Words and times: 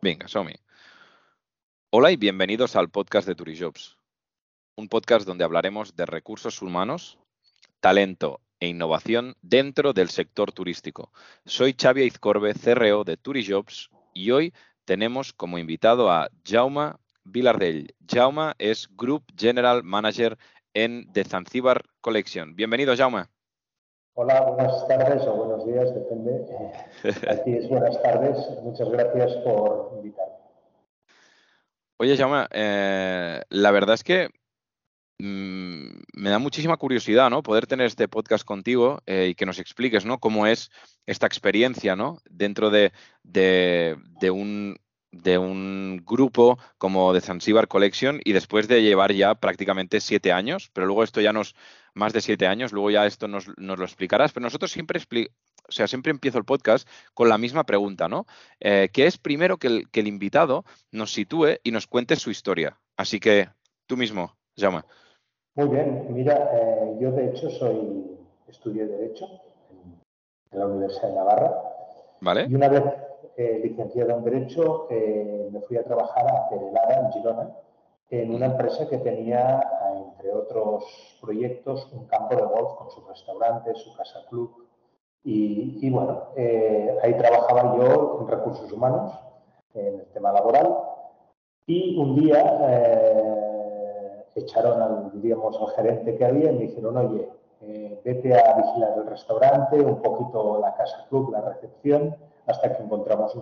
Venga, 0.00 0.28
Somi. 0.28 0.54
Hola 1.90 2.12
y 2.12 2.16
bienvenidos 2.16 2.76
al 2.76 2.88
podcast 2.88 3.26
de 3.26 3.34
Turijobs, 3.34 3.96
un 4.76 4.88
podcast 4.88 5.26
donde 5.26 5.42
hablaremos 5.42 5.96
de 5.96 6.06
recursos 6.06 6.62
humanos, 6.62 7.18
talento 7.80 8.40
e 8.60 8.68
innovación 8.68 9.34
dentro 9.42 9.92
del 9.92 10.08
sector 10.08 10.52
turístico. 10.52 11.10
Soy 11.46 11.74
Xavi 11.76 12.04
Izcorbe, 12.04 12.54
CRO 12.54 13.02
de 13.02 13.16
Turijobs 13.16 13.90
y 14.14 14.30
hoy 14.30 14.54
tenemos 14.84 15.32
como 15.32 15.58
invitado 15.58 16.12
a 16.12 16.30
Jauma 16.44 17.00
Vilardell. 17.24 17.92
Jauma 18.06 18.54
es 18.58 18.88
Group 18.94 19.24
General 19.36 19.82
Manager 19.82 20.38
en 20.74 21.12
The 21.12 21.24
Zanzibar 21.24 21.82
Collection. 22.00 22.54
Bienvenido, 22.54 22.96
Jauma. 22.96 23.28
Hola, 24.20 24.40
buenas 24.40 24.88
tardes 24.88 25.22
o 25.28 25.32
buenos 25.32 25.64
días, 25.64 25.94
depende. 25.94 26.44
Aquí 27.30 27.52
es 27.52 27.68
buenas 27.68 28.02
tardes. 28.02 28.36
Muchas 28.64 28.90
gracias 28.90 29.32
por 29.44 29.92
invitarme. 29.94 30.34
Oye, 31.98 32.16
Jauma, 32.16 32.48
eh, 32.50 33.40
la 33.48 33.70
verdad 33.70 33.94
es 33.94 34.02
que 34.02 34.28
mm, 35.20 36.00
me 36.14 36.30
da 36.30 36.40
muchísima 36.40 36.76
curiosidad, 36.78 37.30
¿no? 37.30 37.44
Poder 37.44 37.68
tener 37.68 37.86
este 37.86 38.08
podcast 38.08 38.44
contigo 38.44 38.98
eh, 39.06 39.28
y 39.30 39.34
que 39.36 39.46
nos 39.46 39.60
expliques, 39.60 40.04
¿no? 40.04 40.18
Cómo 40.18 40.48
es 40.48 40.72
esta 41.06 41.28
experiencia, 41.28 41.94
¿no? 41.94 42.18
Dentro 42.28 42.70
de, 42.70 42.90
un 44.32 44.78
de 45.10 45.38
un 45.38 46.02
grupo 46.04 46.58
como 46.76 47.12
de 47.12 47.20
Zanzibar 47.20 47.68
Collection 47.68 48.20
y 48.24 48.32
después 48.32 48.68
de 48.68 48.82
llevar 48.82 49.12
ya 49.12 49.34
prácticamente 49.34 50.00
siete 50.00 50.32
años, 50.32 50.70
pero 50.72 50.86
luego 50.86 51.02
esto 51.04 51.20
ya 51.20 51.32
nos, 51.32 51.54
más 51.94 52.12
de 52.12 52.20
siete 52.20 52.46
años, 52.46 52.72
luego 52.72 52.90
ya 52.90 53.06
esto 53.06 53.28
nos, 53.28 53.48
lo 53.56 53.84
explicarás, 53.84 54.32
pero 54.32 54.44
nosotros 54.44 54.70
siempre 54.70 55.00
o 55.68 55.72
sea, 55.72 55.86
siempre 55.86 56.10
empiezo 56.10 56.38
el 56.38 56.44
podcast 56.44 56.88
con 57.12 57.28
la 57.28 57.36
misma 57.36 57.64
pregunta, 57.64 58.08
¿no? 58.08 58.24
Eh, 58.58 58.88
que 58.92 59.06
es 59.06 59.18
primero 59.18 59.58
que 59.58 59.66
el, 59.66 59.90
que 59.90 60.00
el, 60.00 60.06
invitado 60.06 60.64
nos 60.92 61.12
sitúe 61.12 61.58
y 61.62 61.72
nos 61.72 61.86
cuente 61.86 62.16
su 62.16 62.30
historia. 62.30 62.78
Así 62.96 63.20
que 63.20 63.48
tú 63.86 63.96
mismo, 63.96 64.34
llama. 64.56 64.86
Muy 65.54 65.68
bien, 65.68 66.06
mira, 66.10 66.50
eh, 66.54 66.96
yo 67.00 67.10
de 67.12 67.30
hecho 67.30 67.50
soy, 67.50 68.16
estudié 68.46 68.86
Derecho 68.86 69.28
en, 70.52 70.58
la 70.58 70.66
Universidad 70.66 71.08
de 71.08 71.14
Navarra. 71.14 71.52
Vale. 72.20 72.46
Y 72.48 72.54
una 72.54 72.68
vez 72.68 72.82
eh, 73.36 73.60
licenciado 73.62 74.10
en 74.16 74.24
Derecho, 74.24 74.86
me 74.90 75.60
fui 75.62 75.76
a 75.76 75.84
trabajar 75.84 76.26
a 76.28 76.48
Perelada, 76.48 77.00
en 77.00 77.12
Girona, 77.12 77.50
en 78.10 78.34
una 78.34 78.46
empresa 78.46 78.88
que 78.88 78.98
tenía, 78.98 79.62
entre 79.96 80.32
otros 80.32 80.84
proyectos, 81.20 81.88
un 81.92 82.06
campo 82.06 82.36
de 82.36 82.42
golf 82.42 82.74
con 82.74 82.90
su 82.90 83.04
restaurante, 83.06 83.74
su 83.74 83.94
casa 83.96 84.20
club. 84.28 84.66
Y, 85.24 85.90
bueno, 85.90 86.28
eh, 86.36 86.96
ahí 87.02 87.14
trabajaba 87.18 87.76
yo 87.76 88.20
en 88.22 88.28
recursos 88.28 88.72
humanos, 88.72 89.12
en 89.74 90.00
el 90.00 90.06
tema 90.06 90.32
laboral. 90.32 90.78
Y 91.66 91.98
un 91.98 92.16
día 92.16 92.58
eh, 92.62 94.24
echaron 94.36 94.80
al, 94.80 95.12
al 95.12 95.74
gerente 95.76 96.16
que 96.16 96.24
había 96.24 96.50
y 96.50 96.54
me 96.54 96.62
dijeron, 96.62 96.96
oye, 96.96 97.28
eh, 97.60 98.00
vete 98.04 98.32
a 98.34 98.54
vigilar 98.54 98.94
el 98.96 99.06
restaurante, 99.06 99.80
un 99.80 100.00
poquito 100.00 100.58
la 100.60 100.74
casa 100.76 101.06
club, 101.10 101.30
la 101.32 101.42
recepción, 101.42 102.16
hasta 102.48 102.74
que 102.76 102.82
encontramos 102.82 103.34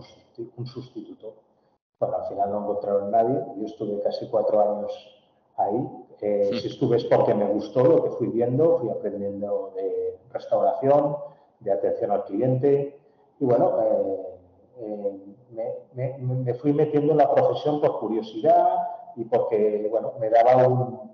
un 0.56 0.66
sustituto. 0.66 1.34
Bueno, 1.98 2.16
al 2.16 2.28
final 2.28 2.50
no 2.50 2.58
encontraron 2.62 3.10
nadie. 3.10 3.42
Yo 3.56 3.66
estuve 3.66 4.02
casi 4.02 4.28
cuatro 4.28 4.60
años 4.60 4.92
ahí. 5.56 5.88
Eh, 6.20 6.50
si 6.60 6.68
estuve 6.68 6.96
es 6.96 7.04
porque 7.04 7.34
me 7.34 7.46
gustó 7.46 7.84
lo 7.84 8.04
que 8.04 8.10
fui 8.10 8.28
viendo, 8.28 8.78
fui 8.78 8.90
aprendiendo 8.90 9.72
de 9.76 10.18
restauración, 10.30 11.16
de 11.60 11.72
atención 11.72 12.10
al 12.10 12.24
cliente. 12.24 12.98
Y 13.38 13.44
bueno, 13.44 13.78
eh, 13.82 14.38
eh, 14.80 16.14
me, 16.34 16.54
fui 16.54 16.72
metiendo 16.72 17.12
en 17.12 17.18
la 17.18 17.32
profesión 17.32 17.80
por 17.80 18.00
curiosidad 18.00 18.88
y 19.14 19.24
porque, 19.24 19.88
bueno, 19.90 20.12
me 20.20 20.28
daba 20.28 20.66
un, 20.66 21.12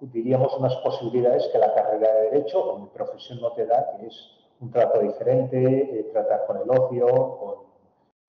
diríamos, 0.00 0.56
unas 0.56 0.74
posibilidades 0.76 1.46
que 1.52 1.58
la 1.58 1.72
carrera 1.74 2.12
de 2.14 2.30
Derecho 2.30 2.60
o 2.60 2.78
mi 2.78 2.86
profesión 2.86 3.40
no 3.40 3.52
te 3.52 3.66
da, 3.66 3.96
que 3.96 4.06
es 4.06 4.39
un 4.60 4.70
trato 4.70 5.00
diferente, 5.00 6.08
tratar 6.12 6.46
con 6.46 6.58
el 6.58 6.70
ocio, 6.70 7.06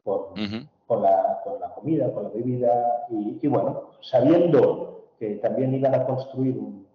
con, 0.03 0.33
con 0.87 1.01
la, 1.01 1.41
con 1.43 1.59
la 1.59 1.73
comida, 1.73 2.11
con 2.11 2.23
la 2.23 2.29
bebida 2.29 3.05
y, 3.09 3.47
bueno, 3.47 3.91
sabiendo 4.01 5.05
que 5.19 5.35
también 5.35 5.73
iban 5.73 5.93
a 5.93 6.05
construir 6.05 6.57
un, 6.57 6.87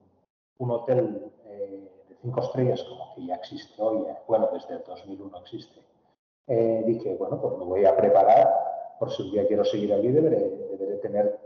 un 0.58 0.70
hotel 0.70 1.32
eh, 1.44 1.90
de 2.08 2.16
cinco 2.20 2.40
estrellas 2.40 2.82
como 2.82 3.14
que 3.14 3.26
ya 3.26 3.36
existe 3.36 3.80
hoy, 3.80 4.02
eh, 4.08 4.16
bueno, 4.26 4.48
desde 4.52 4.74
el 4.74 4.82
2001 4.86 5.38
existe, 5.38 5.80
eh, 6.48 6.82
dije, 6.86 7.16
bueno, 7.16 7.40
pues 7.40 7.56
me 7.58 7.64
voy 7.64 7.84
a 7.84 7.96
preparar 7.96 8.48
por 8.98 9.10
si 9.10 9.22
un 9.22 9.30
día 9.32 9.46
quiero 9.46 9.64
seguir 9.64 9.92
allí, 9.92 10.08
deberé, 10.08 10.48
deberé 10.70 10.96
tener 10.96 11.38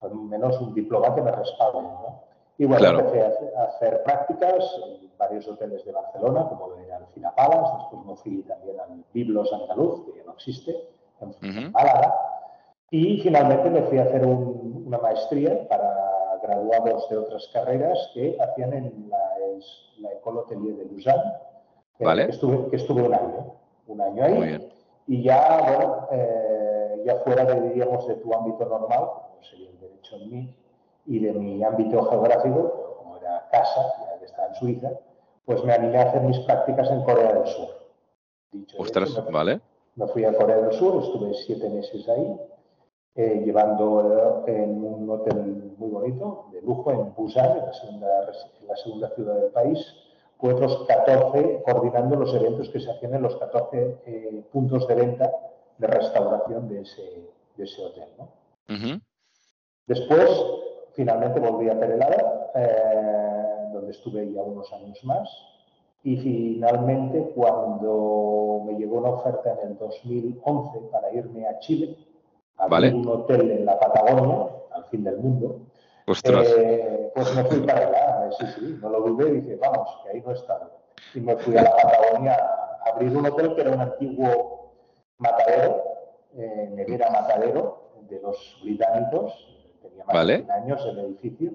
al 0.00 0.14
menos 0.14 0.60
un 0.60 0.74
diploma 0.74 1.14
que 1.14 1.22
me 1.22 1.32
respalde. 1.32 1.82
¿no? 1.82 2.22
Y 2.58 2.64
bueno, 2.64 3.00
empecé 3.00 3.22
a 3.22 3.64
hacer, 3.64 4.02
prácticas 4.02 4.80
en 4.86 5.10
varios 5.18 5.46
hoteles 5.46 5.84
de 5.84 5.92
Barcelona, 5.92 6.48
como 6.48 6.74
era 6.78 6.98
el 6.98 7.06
Finapalas, 7.08 7.70
después 7.78 8.06
me 8.06 8.16
fui 8.16 8.42
también 8.42 8.80
al 8.80 9.04
Biblos 9.12 9.52
Andaluz, 9.52 10.06
que 10.06 10.18
ya 10.18 10.24
no 10.24 10.32
existe, 10.32 10.74
en 11.20 11.72
Málaga. 11.72 12.14
Y 12.90 13.20
finalmente 13.20 13.68
me 13.68 13.82
fui 13.82 13.98
a 13.98 14.04
hacer 14.04 14.24
una 14.24 14.98
maestría 14.98 15.68
para 15.68 16.38
graduados 16.42 17.08
de 17.10 17.16
otras 17.18 17.48
carreras 17.52 18.10
que 18.14 18.38
hacían 18.40 18.72
en 18.72 19.10
la, 19.10 19.18
la 19.98 20.12
École 20.12 20.40
Hotelier 20.40 20.76
de 20.76 20.84
Lausanne, 20.84 21.32
que, 21.98 22.30
estuve, 22.30 22.70
que 22.70 22.76
estuve 22.76 23.02
un 23.02 23.14
año, 23.14 23.54
un 23.88 24.00
año 24.00 24.24
ahí. 24.24 24.72
Y 25.08 25.22
ya, 25.22 25.60
bueno, 25.62 26.08
eh, 26.10 27.02
ya 27.04 27.16
fuera 27.16 27.44
de, 27.44 27.60
diríamos, 27.68 28.06
de 28.08 28.14
tu 28.16 28.32
ámbito 28.32 28.64
normal, 28.64 29.08
como 29.14 29.42
sería 29.42 29.70
el 29.70 29.80
derecho 29.80 30.16
en 30.16 30.30
mí, 30.30 30.54
y 31.06 31.18
de 31.18 31.32
mi 31.32 31.62
ámbito 31.62 32.02
geográfico, 32.04 32.96
como 32.98 33.16
era 33.18 33.48
casa, 33.50 33.94
ya 34.00 34.18
que 34.18 34.24
estaba 34.26 34.48
en 34.48 34.54
Suiza, 34.54 34.90
pues 35.44 35.64
me 35.64 35.72
animé 35.72 35.98
a 35.98 36.08
hacer 36.08 36.22
mis 36.22 36.38
prácticas 36.40 36.90
en 36.90 37.02
Corea 37.02 37.32
del 37.32 37.46
Sur. 37.46 37.68
Dicho 38.52 38.76
Ostras, 38.78 39.30
vale. 39.30 39.60
Me 39.94 40.06
fui 40.08 40.24
a 40.24 40.36
Corea 40.36 40.58
del 40.58 40.72
Sur, 40.72 41.02
estuve 41.02 41.32
siete 41.34 41.68
meses 41.68 42.08
ahí, 42.08 42.36
eh, 43.14 43.42
llevando 43.44 44.44
eh, 44.46 44.62
en 44.62 44.84
un 44.84 45.08
hotel 45.08 45.74
muy 45.78 45.90
bonito, 45.90 46.46
de 46.52 46.60
lujo, 46.62 46.90
en 46.90 47.14
Busan, 47.14 47.58
en 47.58 47.66
la 47.66 47.72
segunda, 47.72 48.06
en 48.60 48.68
la 48.68 48.76
segunda 48.76 49.10
ciudad 49.14 49.34
del 49.36 49.52
país, 49.52 49.78
otros 50.38 50.84
14 50.86 51.62
coordinando 51.64 52.16
los 52.16 52.34
eventos 52.34 52.68
que 52.70 52.80
se 52.80 52.90
hacían 52.90 53.14
en 53.14 53.22
los 53.22 53.36
14 53.36 53.98
eh, 54.06 54.44
puntos 54.52 54.86
de 54.86 54.94
venta 54.94 55.30
de 55.78 55.86
restauración 55.86 56.68
de 56.68 56.82
ese, 56.82 57.30
de 57.56 57.64
ese 57.64 57.84
hotel. 57.84 58.08
¿no? 58.18 58.28
Después, 59.86 60.30
finalmente 60.96 61.38
volví 61.38 61.68
a 61.68 61.78
Perelada, 61.78 62.50
donde 63.72 63.92
estuve 63.92 64.32
ya 64.32 64.42
unos 64.42 64.72
años 64.72 64.98
más, 65.04 65.28
y 66.06 66.16
finalmente, 66.18 67.32
cuando 67.34 68.62
me 68.64 68.74
llegó 68.74 68.98
una 68.98 69.10
oferta 69.10 69.58
en 69.60 69.70
el 69.70 69.76
2011 69.76 70.78
para 70.92 71.12
irme 71.12 71.48
a 71.48 71.58
Chile, 71.58 71.96
a 72.58 72.66
un 72.66 73.08
hotel 73.08 73.50
en 73.50 73.66
la 73.66 73.76
Patagonia, 73.76 74.46
al 74.72 74.84
fin 74.84 75.02
del 75.02 75.18
mundo, 75.18 75.62
eh, 76.24 77.10
pues 77.12 77.34
me 77.34 77.42
fui 77.42 77.58
para 77.60 77.88
allá. 77.88 78.30
Sí, 78.38 78.46
sí, 78.54 78.78
no 78.80 78.88
lo 78.88 79.00
dudé 79.00 79.30
y 79.30 79.40
dije, 79.40 79.56
vamos, 79.56 79.88
que 80.04 80.10
ahí 80.10 80.22
no 80.24 80.30
está. 80.30 80.70
Y 81.12 81.20
me 81.20 81.36
fui 81.38 81.56
a 81.56 81.64
la 81.64 81.74
Patagonia 81.74 82.34
a 82.34 82.90
abrir 82.90 83.16
un 83.16 83.26
hotel 83.26 83.56
que 83.56 83.60
era 83.62 83.72
un 83.72 83.80
antiguo 83.80 84.74
matadero, 85.18 85.82
eh, 86.36 86.70
Nevera 86.72 87.10
Matadero, 87.10 87.90
de 88.08 88.20
los 88.20 88.60
británicos, 88.62 89.55
tenía 89.88 90.04
más 90.04 90.26
de 90.26 90.36
100 90.36 90.50
años 90.50 90.86
el 90.86 90.98
edificio. 90.98 91.52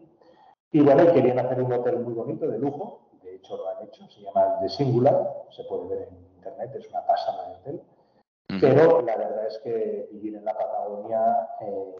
Y 0.71 0.81
bueno, 0.81 1.11
querían 1.11 1.39
hacer 1.39 1.61
un 1.61 1.73
hotel 1.73 1.99
muy 1.99 2.13
bonito, 2.13 2.47
de 2.47 2.57
lujo, 2.57 3.01
de 3.23 3.35
hecho 3.35 3.57
lo 3.57 3.69
han 3.69 3.87
hecho, 3.87 4.07
se 4.09 4.21
llama 4.21 4.59
The 4.61 4.69
Singular, 4.69 5.45
se 5.49 5.63
puede 5.65 5.87
ver 5.87 6.07
en 6.09 6.35
internet, 6.35 6.71
es 6.75 6.89
una 6.89 7.05
pasada 7.05 7.49
de 7.49 7.55
hotel. 7.55 7.81
Pero 8.59 9.01
la 9.01 9.15
verdad 9.15 9.47
es 9.47 9.59
que 9.59 10.09
vivir 10.11 10.35
en 10.35 10.43
la 10.43 10.53
Patagonia 10.53 11.49
eh, 11.61 11.95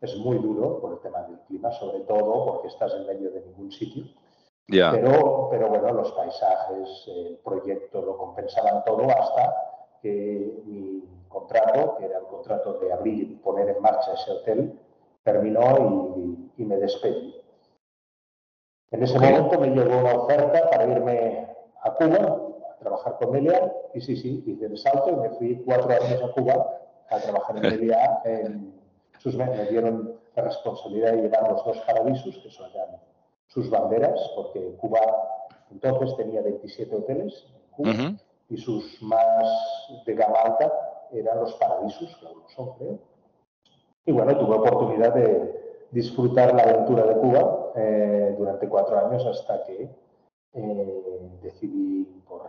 es 0.00 0.16
muy 0.16 0.38
duro 0.38 0.80
por 0.80 0.92
el 0.92 0.98
tema 0.98 1.22
del 1.22 1.38
clima, 1.40 1.70
sobre 1.72 2.00
todo 2.00 2.46
porque 2.46 2.68
estás 2.68 2.92
en 2.94 3.06
medio 3.06 3.30
de 3.30 3.42
ningún 3.42 3.70
sitio. 3.70 4.04
Pero, 4.66 5.48
pero 5.50 5.68
bueno, 5.68 5.92
los 5.92 6.12
paisajes, 6.12 7.04
el 7.08 7.38
proyecto 7.44 8.02
lo 8.02 8.18
compensaban 8.18 8.84
todo 8.84 9.04
hasta 9.08 9.54
que 10.02 10.62
mi 10.66 11.04
contrato, 11.28 11.96
que 11.96 12.04
era 12.04 12.18
el 12.18 12.26
contrato 12.26 12.74
de 12.74 12.92
abrir 12.92 13.30
y 13.30 13.36
poner 13.36 13.68
en 13.70 13.80
marcha 13.80 14.12
ese 14.12 14.30
hotel, 14.30 14.78
terminó 15.24 16.14
y, 16.16 16.62
y 16.62 16.64
me 16.64 16.76
despedí. 16.76 17.34
En 18.90 19.02
ese 19.02 19.18
momento 19.18 19.60
me 19.60 19.68
llegó 19.68 19.98
una 19.98 20.14
oferta 20.14 20.70
para 20.70 20.86
irme 20.86 21.46
a 21.82 21.94
Cuba 21.94 22.40
a 22.70 22.78
trabajar 22.78 23.18
con 23.18 23.32
Melia 23.32 23.72
y 23.94 24.00
sí, 24.00 24.16
sí, 24.16 24.42
hice 24.46 24.66
el 24.66 24.78
salto 24.78 25.10
y 25.10 25.16
me 25.16 25.30
fui 25.30 25.62
cuatro 25.64 25.90
años 25.90 26.22
a 26.22 26.32
Cuba 26.32 26.80
a 27.10 27.18
trabajar 27.18 27.56
en 27.56 27.62
Melia. 27.62 28.20
En 28.24 28.74
sus, 29.18 29.36
me 29.36 29.66
dieron 29.66 30.18
la 30.34 30.42
responsabilidad 30.42 31.12
de 31.12 31.22
llevar 31.22 31.50
los 31.50 31.64
dos 31.64 31.78
paradisos, 31.80 32.38
que 32.38 32.50
son 32.50 32.70
sus 33.48 33.68
banderas, 33.68 34.18
porque 34.36 34.74
Cuba 34.80 35.00
entonces 35.70 36.16
tenía 36.16 36.40
27 36.40 36.94
hoteles 36.96 37.46
y 38.48 38.56
sus 38.56 39.02
más 39.02 39.26
de 40.06 40.14
gama 40.14 40.38
alta 40.40 40.72
eran 41.12 41.40
los 41.40 41.54
paradisos, 41.54 42.16
que 42.16 42.26
aún 42.26 42.42
son, 42.54 42.72
creo, 42.74 42.98
Y 44.06 44.12
bueno, 44.12 44.36
tuve 44.38 44.56
oportunidad 44.56 45.14
de 45.14 45.58
disfrutar 45.90 46.54
la 46.54 46.62
aventura 46.62 47.04
de 47.04 47.16
Cuba 47.16 47.72
eh, 47.76 48.34
durante 48.38 48.68
cuatro 48.68 48.98
años 48.98 49.24
hasta 49.26 49.64
que 49.64 49.88
eh, 50.52 51.30
decidí, 51.42 52.04
por 52.26 52.48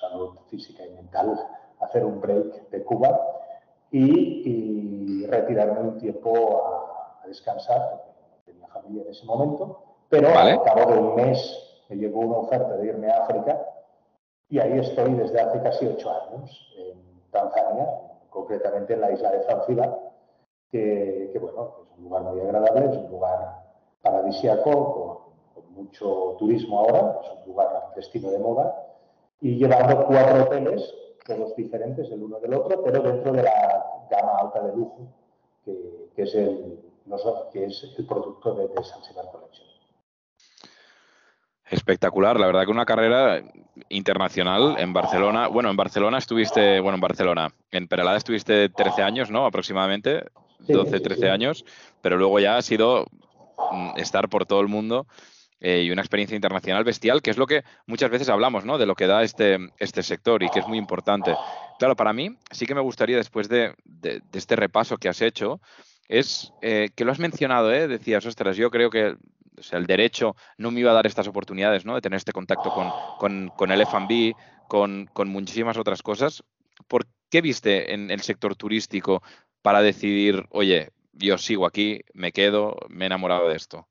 salud 0.00 0.36
física 0.48 0.84
y 0.84 0.90
mental, 0.90 1.38
hacer 1.80 2.04
un 2.04 2.20
break 2.20 2.70
de 2.70 2.84
Cuba 2.84 3.20
y, 3.90 5.26
retirarme 5.26 5.80
un 5.80 5.98
tiempo 5.98 6.60
a, 6.64 7.26
descansar, 7.26 7.90
porque 7.90 8.52
tenía 8.52 8.66
familia 8.68 9.02
en 9.02 9.10
ese 9.10 9.24
momento, 9.24 9.78
pero 10.08 10.36
al 10.36 10.60
cabo 10.62 10.90
de 10.90 10.98
un 10.98 11.14
mes 11.14 11.84
me 11.88 11.96
llegó 11.96 12.20
una 12.20 12.38
oferta 12.38 12.76
de 12.76 12.86
irme 12.88 13.08
a 13.08 13.22
África 13.22 13.60
y 14.48 14.58
ahí 14.58 14.78
estoy 14.80 15.14
desde 15.14 15.40
hace 15.40 15.62
casi 15.62 15.86
ocho 15.86 16.10
años, 16.10 16.74
en 16.76 16.98
Tanzania, 17.30 17.86
concretamente 18.30 18.94
en 18.94 19.02
la 19.02 19.12
isla 19.12 19.30
de 19.30 19.42
Zanzíbar, 19.42 19.96
que, 20.70 21.38
bueno, 21.40 21.76
es 21.82 21.98
un 21.98 22.04
lugar 22.04 22.22
muy 22.22 22.40
agradable, 22.40 22.90
es 22.90 22.96
un 22.96 23.10
lugar 23.10 23.62
paradisiaco, 24.02 25.32
con, 25.54 25.74
mucho 25.74 26.36
turismo 26.38 26.80
ahora, 26.80 27.20
es 27.22 27.30
un 27.46 27.52
lugar 27.52 27.92
destino 27.96 28.30
de 28.30 28.38
moda, 28.38 28.74
y 29.40 29.56
llevando 29.56 30.04
cuatro 30.04 30.44
hoteles, 30.44 30.94
todos 31.26 31.56
diferentes 31.56 32.10
el 32.10 32.22
uno 32.22 32.38
del 32.40 32.54
otro, 32.54 32.82
pero 32.82 33.00
dentro 33.02 33.32
de 33.32 33.42
la 33.42 34.06
gama 34.10 34.38
alta 34.38 34.60
de 34.60 34.76
lujo, 34.76 35.08
que, 35.64 36.22
es, 36.22 36.34
el, 36.34 36.78
que 37.52 37.64
es 37.64 37.94
el 37.96 38.06
producto 38.06 38.54
de, 38.54 38.68
de 38.68 38.84
Zanzibar 38.84 39.30
Collection. 39.30 39.70
Espectacular, 41.70 42.38
la 42.38 42.46
verdad 42.46 42.64
que 42.64 42.72
una 42.72 42.84
carrera 42.84 43.42
internacional 43.88 44.74
en 44.78 44.92
Barcelona. 44.92 45.46
Bueno, 45.46 45.70
en 45.70 45.76
Barcelona 45.76 46.18
estuviste, 46.18 46.80
bueno, 46.80 46.96
en 46.96 47.00
Barcelona, 47.00 47.48
en 47.70 47.86
Peralada 47.86 48.16
estuviste 48.16 48.68
13 48.70 49.02
años, 49.02 49.30
¿no? 49.30 49.46
Aproximadamente, 49.46 50.24
12, 50.68 51.00
13 51.00 51.30
años, 51.30 51.64
pero 52.00 52.16
luego 52.16 52.38
ya 52.40 52.56
ha 52.56 52.62
sido 52.62 53.06
mm, 53.72 53.98
estar 53.98 54.28
por 54.28 54.46
todo 54.46 54.60
el 54.60 54.68
mundo 54.68 55.06
eh, 55.60 55.82
y 55.84 55.90
una 55.90 56.00
experiencia 56.00 56.34
internacional 56.34 56.84
bestial, 56.84 57.20
que 57.20 57.30
es 57.30 57.36
lo 57.36 57.46
que 57.46 57.64
muchas 57.86 58.10
veces 58.10 58.30
hablamos, 58.30 58.64
¿no? 58.64 58.78
De 58.78 58.86
lo 58.86 58.94
que 58.94 59.06
da 59.06 59.22
este, 59.22 59.58
este 59.78 60.02
sector 60.02 60.42
y 60.42 60.48
que 60.48 60.60
es 60.60 60.66
muy 60.66 60.78
importante. 60.78 61.36
Claro, 61.78 61.96
para 61.96 62.14
mí 62.14 62.36
sí 62.50 62.64
que 62.64 62.74
me 62.74 62.80
gustaría, 62.80 63.18
después 63.18 63.48
de, 63.48 63.74
este 64.32 64.56
repaso 64.56 64.96
que 64.96 65.10
has 65.10 65.20
hecho, 65.20 65.60
es 66.08 66.52
eh, 66.62 66.88
que 66.96 67.04
lo 67.04 67.12
has 67.12 67.18
mencionado, 67.18 67.72
¿eh? 67.72 67.88
Decías, 67.88 68.24
ostras, 68.24 68.56
yo 68.56 68.70
creo 68.70 68.88
que 68.88 69.16
o 69.58 69.62
sea, 69.62 69.78
el 69.78 69.86
derecho 69.86 70.34
no 70.56 70.70
me 70.70 70.80
iba 70.80 70.92
a 70.92 70.94
dar 70.94 71.06
estas 71.06 71.28
oportunidades, 71.28 71.84
¿no? 71.84 71.94
De 71.94 72.00
tener 72.00 72.16
este 72.16 72.32
contacto 72.32 72.72
con, 73.18 73.70
el 73.70 73.80
F&B, 73.82 74.34
con, 74.66 75.10
con, 75.12 75.28
muchísimas 75.28 75.76
otras 75.76 76.02
cosas. 76.02 76.42
¿Por 76.88 77.06
qué 77.28 77.42
viste 77.42 77.92
en 77.92 78.10
el 78.10 78.22
sector 78.22 78.56
turístico 78.56 79.22
para 79.62 79.82
decidir, 79.82 80.44
oye, 80.50 80.90
yo 81.12 81.38
sigo 81.38 81.66
aquí, 81.66 82.00
me 82.14 82.32
quedo, 82.32 82.76
me 82.88 83.04
he 83.04 83.06
enamorado 83.06 83.48
de 83.48 83.56
esto? 83.56 83.86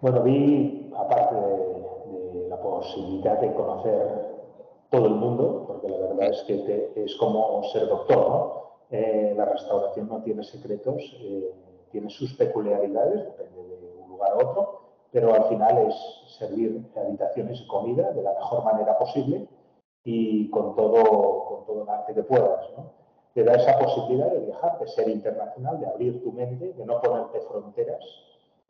Bueno, 0.00 0.22
vi, 0.22 0.90
aparte 0.96 1.34
de, 1.34 2.48
la 2.48 2.60
posibilidad 2.60 3.40
de 3.40 3.52
conocer 3.54 4.30
todo 4.90 5.06
el 5.06 5.14
mundo, 5.14 5.64
porque 5.66 5.88
la 5.88 5.98
verdad 5.98 6.30
es 6.30 6.42
que 6.42 6.92
es 6.96 7.14
como 7.16 7.62
ser 7.72 7.88
doctor, 7.88 8.28
¿no? 8.28 8.60
Eh, 8.90 9.34
la 9.36 9.44
restauración 9.44 10.08
no 10.08 10.22
tiene 10.22 10.42
secretos, 10.42 11.00
eh, 11.20 11.54
tiene 11.92 12.10
sus 12.10 12.34
peculiaridades, 12.34 13.24
depende 13.24 13.62
de 13.62 13.90
a 14.20 14.34
otro, 14.34 14.80
pero 15.12 15.34
al 15.34 15.44
final 15.44 15.78
es 15.88 15.94
servir 16.38 16.84
habitaciones 16.96 17.60
y 17.60 17.66
comida 17.66 18.10
de 18.12 18.22
la 18.22 18.34
mejor 18.34 18.64
manera 18.64 18.98
posible 18.98 19.48
y 20.04 20.48
con 20.50 20.74
todo, 20.76 21.44
con 21.46 21.66
todo 21.66 21.82
el 21.82 21.88
arte 21.88 22.14
que 22.14 22.22
puedas. 22.22 22.70
¿no? 22.76 22.99
Te 23.34 23.44
da 23.44 23.54
esa 23.54 23.78
posibilidad 23.78 24.30
de 24.30 24.40
viajar, 24.40 24.78
de 24.78 24.88
ser 24.88 25.08
internacional, 25.08 25.78
de 25.80 25.86
abrir 25.86 26.22
tu 26.22 26.32
mente, 26.32 26.72
de 26.72 26.84
no 26.84 27.00
ponerte 27.00 27.40
fronteras, 27.42 28.04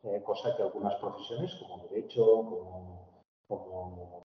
eh, 0.04 0.22
cosa 0.22 0.54
que 0.56 0.62
algunas 0.62 0.94
profesiones 0.96 1.54
como 1.54 1.82
derecho, 1.88 2.24
como, 2.24 3.08
como 3.48 4.22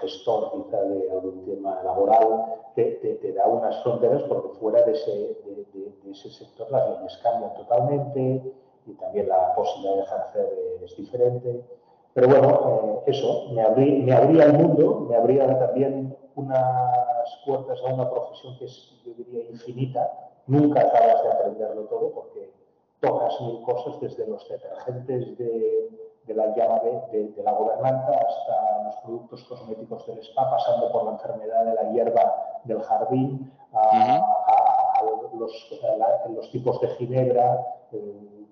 gestor 0.00 0.52
quizá 0.52 0.82
de 0.82 1.10
algún 1.10 1.44
tema 1.44 1.82
laboral, 1.82 2.56
te, 2.74 2.92
te, 2.92 3.32
da 3.32 3.46
unas 3.46 3.82
fronteras 3.82 4.22
porque 4.22 4.58
fuera 4.58 4.82
de 4.82 4.92
ese, 4.92 5.10
de, 5.10 5.66
de 6.02 6.10
ese 6.10 6.30
sector 6.30 6.70
las 6.70 6.88
leyes 6.90 7.18
cambian 7.22 7.54
totalmente, 7.54 8.54
y 8.88 8.94
también 8.94 9.28
la 9.28 9.54
posibilidad 9.54 9.96
de 9.96 10.02
ejercer 10.02 10.48
es 10.82 10.96
diferente. 10.96 11.64
Pero 12.14 12.28
bueno, 12.28 13.02
eh, 13.06 13.10
eso, 13.10 13.48
me, 13.52 13.62
abrí, 13.62 14.02
me 14.02 14.12
abría 14.12 14.44
el 14.44 14.54
mundo, 14.54 15.06
me 15.08 15.16
abría 15.16 15.46
también 15.58 16.16
unas 16.34 17.42
puertas 17.44 17.80
a 17.82 17.92
una 17.92 18.10
profesión 18.10 18.56
que 18.58 18.64
es, 18.64 18.97
diría, 19.18 19.50
infinita. 19.50 20.30
Nunca 20.46 20.80
acabas 20.80 21.22
de 21.22 21.32
aprenderlo 21.32 21.82
todo 21.84 22.10
porque 22.12 22.50
tocas 23.00 23.40
mil 23.42 23.62
cosas, 23.62 24.00
desde 24.00 24.26
los 24.26 24.48
detergentes 24.48 25.36
de, 25.38 25.88
de 26.26 26.34
la 26.34 26.54
llama 26.54 26.80
de, 26.80 27.28
de, 27.28 27.42
la 27.42 27.52
gobernanta 27.52 28.12
hasta 28.12 28.84
los 28.84 28.96
productos 28.96 29.44
cosméticos 29.44 30.06
del 30.06 30.18
spa, 30.20 30.50
pasando 30.50 30.90
por 30.92 31.04
la 31.04 31.12
enfermedad 31.12 31.64
de 31.64 31.74
la 31.74 31.92
hierba 31.92 32.60
del 32.64 32.82
jardín, 32.82 33.52
a, 33.72 35.02
los, 35.04 35.52
los, 36.30 36.50
tipos 36.50 36.80
de 36.80 36.88
ginebra, 36.88 37.66
eh, 37.92 38.46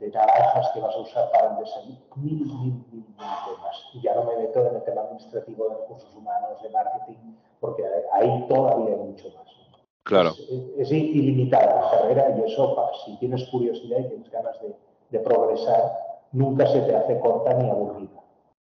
de 0.00 0.10
naranjas 0.10 0.70
que 0.74 0.80
vas 0.80 0.94
a 0.94 0.98
usar 0.98 1.30
para 1.30 1.52
el 1.52 1.58
desayuno, 1.58 1.98
mil, 2.16 2.44
mil, 2.44 2.84
mil, 2.92 3.06
temas. 3.16 3.90
Y 3.94 4.02
ya 4.02 4.14
no 4.14 4.24
me 4.24 4.36
meto 4.36 4.66
en 4.66 4.76
el 4.76 4.82
tema 4.82 5.02
administrativo 5.02 5.68
de 5.68 5.76
recursos 5.76 6.14
humanos, 6.14 6.62
de 6.62 6.70
marketing, 6.70 7.36
porque 7.60 7.84
ahí 8.12 8.46
todavía 8.48 8.94
hay 8.94 9.00
mucho 9.00 9.28
más. 9.30 9.61
Claro. 10.04 10.34
Es, 10.78 10.90
ilimitada 10.90 11.80
la 11.80 11.90
carrera 11.90 12.36
y 12.36 12.50
eso, 12.50 12.90
si 13.04 13.16
tienes 13.18 13.44
curiosidad 13.48 14.00
y 14.00 14.08
tienes 14.08 14.30
ganas 14.30 14.60
de, 14.60 14.74
de, 15.10 15.18
progresar, 15.20 15.92
nunca 16.32 16.66
se 16.66 16.80
te 16.80 16.94
hace 16.94 17.20
corta 17.20 17.54
ni 17.54 17.70
aburrida. 17.70 18.20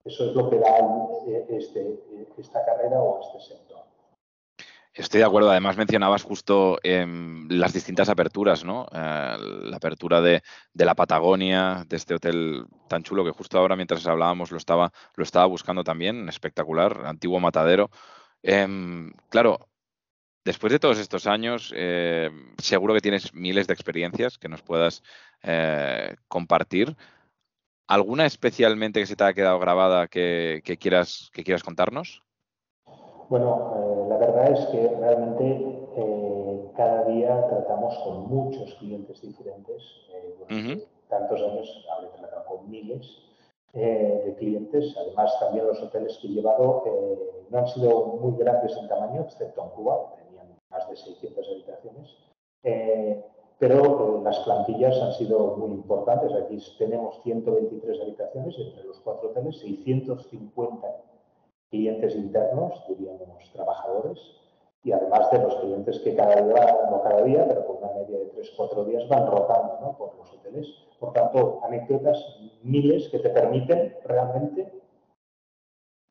Eso 0.05 0.31
es 0.31 0.37
lo 0.37 0.49
que 0.49 0.58
da 0.58 0.78
este, 1.49 1.99
esta 2.38 2.64
carrera 2.64 3.00
o 3.00 3.20
este 3.20 3.40
sector. 3.40 3.76
Estoy 4.96 5.19
de 5.19 5.26
acuerdo. 5.26 5.50
Además, 5.50 5.76
mencionabas 5.76 6.23
justo 6.23 6.78
em, 6.82 7.46
las 7.50 7.75
distintas 7.75 8.08
aperturas, 8.08 8.64
¿no? 8.64 8.87
Eh, 8.93 9.37
la 9.64 9.76
apertura 9.76 10.23
de, 10.23 10.43
la 10.73 10.94
Patagonia, 10.94 11.84
de 11.87 11.96
este 11.96 12.14
hotel 12.14 12.64
tan 12.88 13.02
chulo 13.02 13.23
que 13.23 13.31
justo 13.31 13.58
ahora, 13.58 13.76
mientras 13.76 14.06
hablábamos, 14.06 14.52
lo 14.52 14.56
estaba, 14.56 14.93
lo 15.17 15.23
estaba 15.23 15.44
buscando 15.44 15.84
también. 15.84 16.28
Espectacular, 16.31 17.02
antiguo 17.05 17.40
matadero. 17.40 17.90
Em, 18.42 19.12
claro, 19.28 19.68
después 20.46 20.72
de 20.72 20.78
todos 20.78 20.98
estos 21.00 21.26
años, 21.26 21.74
eh, 21.76 22.30
seguro 22.58 22.94
que 22.94 23.00
tienes 23.00 23.34
miles 23.34 23.66
de 23.66 23.74
experiencias 23.74 24.38
que 24.38 24.48
nos 24.48 24.62
puedas 24.62 25.02
eh, 25.42 26.14
compartir. 26.28 26.96
¿Alguna 27.88 28.26
especialmente 28.26 29.00
que 29.00 29.06
se 29.06 29.16
te 29.16 29.24
haya 29.24 29.34
quedado 29.34 29.58
grabada 29.58 30.06
que, 30.06 30.62
quieras, 30.80 31.30
que 31.32 31.42
quieras 31.42 31.64
contarnos? 31.64 32.22
Bueno, 33.28 33.74
eh, 33.74 34.08
la 34.08 34.18
verdad 34.18 34.52
es 34.52 34.66
que 34.66 34.88
realmente 35.00 35.72
cada 36.76 37.04
día 37.06 37.48
tratamos 37.48 37.96
con 38.04 38.28
muchos 38.28 38.74
clientes 38.74 39.20
diferentes. 39.22 39.82
Eh, 40.48 40.86
tantos 41.08 41.40
años 41.40 41.86
habré 41.96 42.08
tratado 42.18 42.44
con 42.46 42.70
miles 42.70 43.22
de 43.72 44.34
clientes. 44.38 44.94
Además, 44.96 45.32
también 45.40 45.66
los 45.66 45.80
hoteles 45.82 46.18
que 46.18 46.28
he 46.28 46.30
llevado 46.30 46.84
no 47.50 47.58
han 47.58 47.68
sido 47.68 48.06
muy 48.20 48.38
grandes 48.38 48.76
en 48.76 48.88
tamaño, 48.88 49.22
excepto 49.22 49.62
en 49.62 49.70
Cuba, 49.70 50.16
de 51.04 51.12
600 51.12 51.48
habitaciones. 51.48 52.16
pero 53.58 54.20
las 54.22 54.38
plantillas 54.40 55.00
han 55.00 55.12
sido 55.14 55.56
muy 55.56 55.72
importantes. 55.72 56.32
Aquí 56.34 56.58
tenemos 56.78 57.22
123 57.22 58.00
habitaciones 58.02 58.54
entre 58.58 58.84
los 58.84 59.00
cuatro 59.00 59.30
hoteles, 59.30 59.58
650 59.60 60.86
clientes 61.70 62.14
internos, 62.14 62.84
diríamos 62.88 63.50
trabajadores, 63.52 64.18
y 64.86 64.92
además 64.92 65.30
de 65.32 65.38
los 65.38 65.56
clientes 65.56 65.98
que 66.00 66.14
cada 66.14 66.42
día, 66.42 66.86
no 66.90 67.02
cada 67.02 67.22
día, 67.22 67.44
pero 67.48 67.66
con 67.66 67.78
una 67.78 67.92
media 67.92 68.18
de 68.18 68.32
3-4 68.32 68.84
días 68.84 69.08
van 69.08 69.26
rotando 69.26 69.78
¿no? 69.80 69.98
por 69.98 70.14
los 70.16 70.32
hoteles. 70.32 70.68
Por 71.00 71.12
tanto, 71.12 71.60
anécdotas 71.64 72.38
miles 72.62 73.08
que 73.08 73.18
te 73.18 73.30
permiten 73.30 73.96
realmente, 74.04 74.72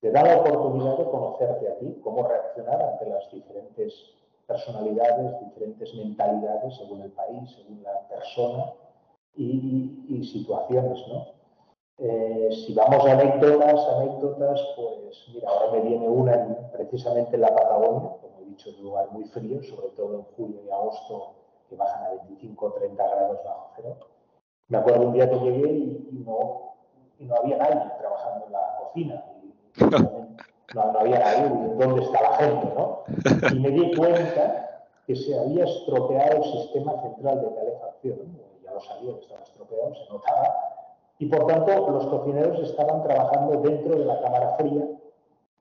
te 0.01 0.11
da 0.11 0.23
la 0.23 0.41
oportunidad 0.41 0.97
de 0.97 1.05
conocerte 1.05 1.69
a 1.69 1.79
ti, 1.79 1.99
cómo 2.03 2.27
reaccionar 2.27 2.83
ante 2.83 3.09
las 3.09 3.31
diferentes 3.31 3.93
personalidades, 4.47 5.39
diferentes 5.39 5.93
mentalidades 5.95 6.75
según 6.77 7.01
el 7.01 7.11
país, 7.11 7.49
según 7.55 7.83
la 7.83 8.07
persona 8.07 8.73
y, 9.35 10.05
y 10.07 10.23
situaciones, 10.23 10.99
¿no? 11.07 11.35
Eh, 11.97 12.49
si 12.51 12.73
vamos 12.73 13.05
a 13.05 13.13
anécdotas, 13.13 13.87
anécdotas, 13.95 14.61
pues 14.75 15.29
mira, 15.33 15.49
ahora 15.49 15.71
me 15.71 15.81
viene 15.81 16.09
una 16.09 16.69
precisamente 16.73 17.35
en 17.35 17.41
la 17.41 17.55
Patagonia, 17.55 18.17
como 18.21 18.41
he 18.41 18.45
dicho, 18.49 18.69
un 18.77 18.83
lugar 18.83 19.11
muy 19.11 19.23
frío, 19.25 19.63
sobre 19.63 19.89
todo 19.95 20.15
en 20.15 20.23
julio 20.35 20.61
y 20.65 20.69
agosto, 20.69 21.35
que 21.69 21.75
bajan 21.75 22.03
a 22.05 22.09
25 22.09 22.65
o 22.65 22.73
30 22.73 23.01
grados 23.01 23.39
bajo 23.45 23.71
cero. 23.77 23.97
Me 24.67 24.77
acuerdo 24.77 25.07
un 25.07 25.13
día 25.13 25.29
que 25.29 25.39
llegué 25.39 25.69
y, 25.69 26.23
no, 26.25 26.73
y 27.17 27.25
no 27.25 27.35
había 27.35 27.57
nadie 27.57 27.91
trabajando 27.97 28.45
en 28.47 28.51
la 28.51 28.77
cocina. 28.79 29.25
no, 30.73 30.91
no, 30.91 30.99
había 30.99 31.19
nadie, 31.19 31.49
¿dónde 31.77 32.01
está 32.03 32.21
la 32.21 32.37
gente? 32.37 32.67
¿no? 32.75 33.03
Y 33.51 33.59
me 33.59 33.69
di 33.69 33.95
cuenta 33.95 34.83
que 35.05 35.15
se 35.15 35.37
había 35.37 35.65
estropeado 35.65 36.37
el 36.37 36.43
sistema 36.43 36.99
central 37.01 37.41
de 37.41 37.55
calefacción, 37.55 38.17
ya 38.63 38.71
lo 38.71 38.81
sabía 38.81 39.13
que 39.13 39.21
estaba 39.21 39.43
estropeado, 39.43 39.93
se 39.93 40.11
notaba, 40.11 40.55
y 41.19 41.27
por 41.27 41.47
tanto 41.47 41.91
los 41.91 42.07
cocineros 42.07 42.59
estaban 42.59 43.03
trabajando 43.03 43.61
dentro 43.61 43.97
de 43.97 44.05
la 44.05 44.19
cámara 44.21 44.55
fría, 44.57 44.85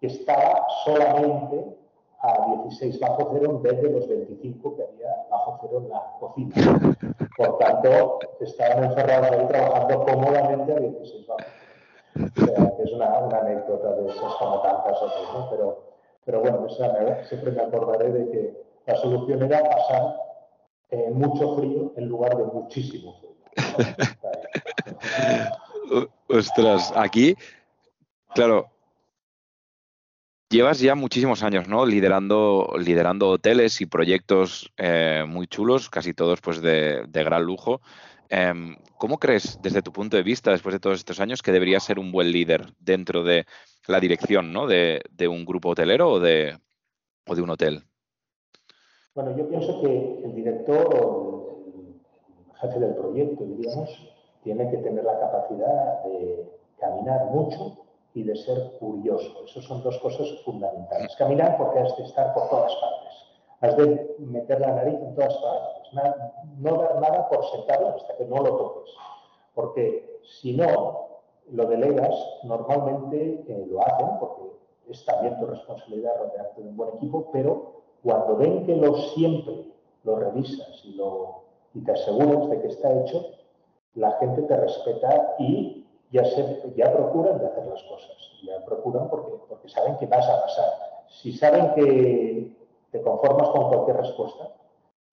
que 0.00 0.06
estaba 0.06 0.66
solamente 0.84 1.76
a 2.20 2.46
16 2.64 3.00
bajo 3.00 3.30
cero 3.32 3.50
en 3.50 3.62
vez 3.62 3.82
de 3.82 3.90
los 3.90 4.08
25 4.08 4.76
que 4.76 4.82
había 4.82 5.26
bajo 5.30 5.58
cero 5.60 5.82
en 5.84 5.88
la 5.90 6.02
cocina. 6.18 6.54
Por 7.36 7.58
tanto, 7.58 8.18
estaban 8.40 8.84
encerrados 8.84 9.30
ahí 9.30 9.46
trabajando 9.46 10.04
cómodamente 10.04 10.72
a 10.72 10.80
16 10.80 11.26
bajo 11.26 11.40
cero. 11.40 11.63
Es 12.14 12.92
una, 12.92 13.06
anécdota 13.06 13.96
de 13.96 14.08
esas 14.08 14.34
como 14.34 14.62
tantas 14.62 15.02
otras, 15.02 15.32
¿no? 15.32 15.50
Pero, 15.50 15.84
pero 16.24 16.40
bueno, 16.40 16.68
siempre 17.28 17.50
me 17.50 17.62
acordaré 17.62 18.12
de 18.12 18.30
que 18.30 18.64
la 18.86 18.96
solución 18.96 19.42
era 19.42 19.62
pasar 19.62 20.16
eh, 20.90 21.10
mucho 21.10 21.56
frío 21.56 21.92
en 21.96 22.08
lugar 22.08 22.36
de 22.36 22.44
muchísimo 22.44 23.16
frío. 23.20 23.34
Ostras, 26.28 26.92
aquí, 26.96 27.36
claro, 28.34 28.70
llevas 30.54 30.78
ya 30.78 30.94
muchísimos 30.94 31.42
años, 31.42 31.68
¿no? 31.68 31.84
Liderando, 31.84 32.74
liderando 32.78 33.30
hoteles 33.30 33.80
y 33.80 33.86
proyectos 33.86 34.72
eh, 34.76 35.24
muy 35.26 35.46
chulos, 35.46 35.90
casi 35.90 36.14
todos 36.14 36.40
pues 36.40 36.62
de, 36.62 37.06
gran 37.12 37.42
lujo. 37.42 37.80
Em, 38.36 38.74
¿Cómo 38.98 39.18
crees, 39.18 39.60
desde 39.62 39.80
tu 39.80 39.92
punto 39.92 40.16
de 40.16 40.24
vista, 40.24 40.50
después 40.50 40.72
de 40.72 40.80
todos 40.80 40.98
estos 40.98 41.20
años, 41.20 41.40
que 41.40 41.52
debería 41.52 41.78
ser 41.78 42.00
un 42.00 42.10
buen 42.10 42.32
líder 42.32 42.66
dentro 42.80 43.22
de 43.22 43.44
la 43.86 44.00
dirección 44.00 44.52
¿no? 44.52 44.66
de, 44.66 45.00
un 45.30 45.44
grupo 45.44 45.68
hotelero 45.68 46.10
o 46.10 46.18
de, 46.18 46.58
o 47.28 47.34
de 47.36 47.42
un 47.42 47.50
hotel? 47.50 47.84
Bueno, 49.14 49.36
yo 49.36 49.48
pienso 49.48 49.80
que 49.80 50.24
el 50.24 50.34
director 50.34 51.00
o 51.00 51.58
el 52.50 52.60
jefe 52.60 52.80
del 52.80 52.96
proyecto, 52.96 53.44
diríamos, 53.44 53.88
tiene 54.42 54.68
que 54.68 54.78
tener 54.78 55.04
la 55.04 55.20
capacidad 55.20 56.02
de 56.02 56.44
caminar 56.80 57.26
mucho 57.26 57.84
y 58.14 58.24
de 58.24 58.34
ser 58.34 58.72
curioso. 58.80 59.44
Esas 59.44 59.62
son 59.62 59.80
dos 59.84 59.96
cosas 59.98 60.26
fundamentales. 60.44 61.14
Caminar 61.16 61.56
porque 61.56 61.78
has 61.78 61.96
de 61.96 62.02
estar 62.02 62.34
por 62.34 62.48
todas 62.48 62.74
partes. 62.74 63.14
Has 63.60 63.76
de 63.76 64.16
meter 64.18 64.60
la 64.60 64.72
nariz 64.72 64.94
en 64.94 65.14
todas 65.14 65.34
partes. 65.34 65.73
No 66.58 66.76
dar 66.76 67.00
nada 67.00 67.28
por 67.28 67.44
sentado 67.50 67.94
hasta 67.96 68.16
que 68.16 68.24
no 68.24 68.36
lo 68.36 68.56
toques. 68.56 68.94
Porque 69.54 70.20
si 70.40 70.56
no, 70.56 71.04
lo 71.50 71.66
delegas, 71.66 72.14
normalmente 72.44 73.44
eh, 73.46 73.66
lo 73.68 73.80
hacen 73.82 74.18
porque 74.18 74.42
es 74.88 75.04
también 75.04 75.38
tu 75.38 75.46
responsabilidad 75.46 76.16
rodearte 76.18 76.62
de 76.62 76.68
un 76.68 76.76
buen 76.76 76.96
equipo, 76.96 77.30
pero 77.32 77.82
cuando 78.02 78.36
ven 78.36 78.66
que 78.66 78.76
lo 78.76 78.96
siempre 78.96 79.66
lo 80.04 80.16
revisas 80.16 80.82
y, 80.84 80.94
lo, 80.94 81.44
y 81.74 81.80
te 81.80 81.92
aseguras 81.92 82.50
de 82.50 82.60
que 82.60 82.68
está 82.68 82.92
hecho, 83.00 83.24
la 83.94 84.12
gente 84.12 84.42
te 84.42 84.56
respeta 84.56 85.36
y 85.38 85.86
ya, 86.10 86.24
se, 86.24 86.72
ya 86.76 86.92
procuran 86.92 87.38
de 87.38 87.46
hacer 87.46 87.66
las 87.66 87.82
cosas, 87.84 88.16
ya 88.42 88.64
procuran 88.64 89.08
porque, 89.08 89.32
porque 89.48 89.68
saben 89.68 89.96
que 89.96 90.06
vas 90.06 90.28
a 90.28 90.42
pasar. 90.42 90.70
Si 91.08 91.32
saben 91.32 91.72
que 91.74 92.52
te 92.90 93.02
conformas 93.02 93.48
con 93.50 93.68
cualquier 93.68 93.96
respuesta, 93.98 94.50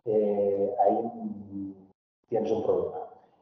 eh, 0.05 0.75
ahí 0.79 1.75
tienes 2.29 2.51
un 2.51 2.63
problema. 2.63 2.97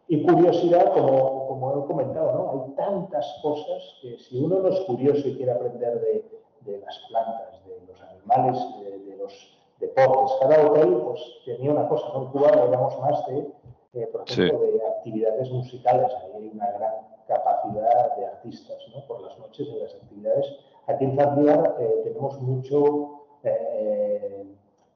Y 0.08 0.24
curiosidad, 0.24 0.92
como, 0.94 1.48
como 1.48 1.84
he 1.84 1.88
comentado, 1.88 2.32
¿no? 2.32 2.52
hay 2.52 2.76
tantas 2.76 3.40
cosas 3.44 3.96
que 4.02 4.18
si 4.18 4.44
uno 4.44 4.60
no 4.60 4.70
es 4.70 4.80
curioso 4.82 5.28
y 5.28 5.36
quiere 5.36 5.52
aprender 5.52 6.02
de, 6.02 6.26
de 6.62 6.80
las 6.80 7.00
plantas, 7.10 7.64
de 7.66 7.80
los 7.86 8.02
animales, 8.02 8.58
de, 9.06 9.18
los 9.18 9.60
deportes, 9.80 10.38
cada 10.40 10.68
hotel 10.68 11.02
pues, 11.04 11.22
tenía 11.46 11.72
una 11.72 11.88
cosa, 11.88 12.08
¿no? 12.14 12.24
en 12.24 12.32
Cuba 12.32 12.50
hablamos 12.50 13.00
más 13.00 13.28
de, 13.28 13.48
eh, 13.94 14.08
por 14.08 14.28
ejemplo, 14.28 14.60
de 14.62 14.82
actividades 14.88 15.52
musicales, 15.52 16.12
ahí 16.24 16.32
hay 16.44 16.52
una 16.54 16.72
gran 16.72 16.94
capacidad 17.28 18.16
de 18.18 18.26
artistas 18.26 18.78
¿no? 18.94 19.06
por 19.06 19.22
las 19.22 19.38
noches 19.38 19.68
en 19.68 19.80
las 19.80 19.94
actividades. 19.94 20.46
Aquí 20.88 21.06
en 21.06 21.16
Zanzibar 21.16 21.76
eh, 21.80 22.02
tenemos 22.04 22.42
mucho, 22.42 23.26
eh, 23.44 24.49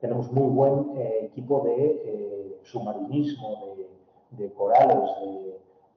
tenemos 0.04 0.30
muy 0.34 0.50
buen 0.50 0.98
eh, 0.98 1.30
equipo 1.32 1.62
de 1.62 2.60
submarinismo, 2.64 3.78
de, 4.32 4.52
corales, 4.52 4.98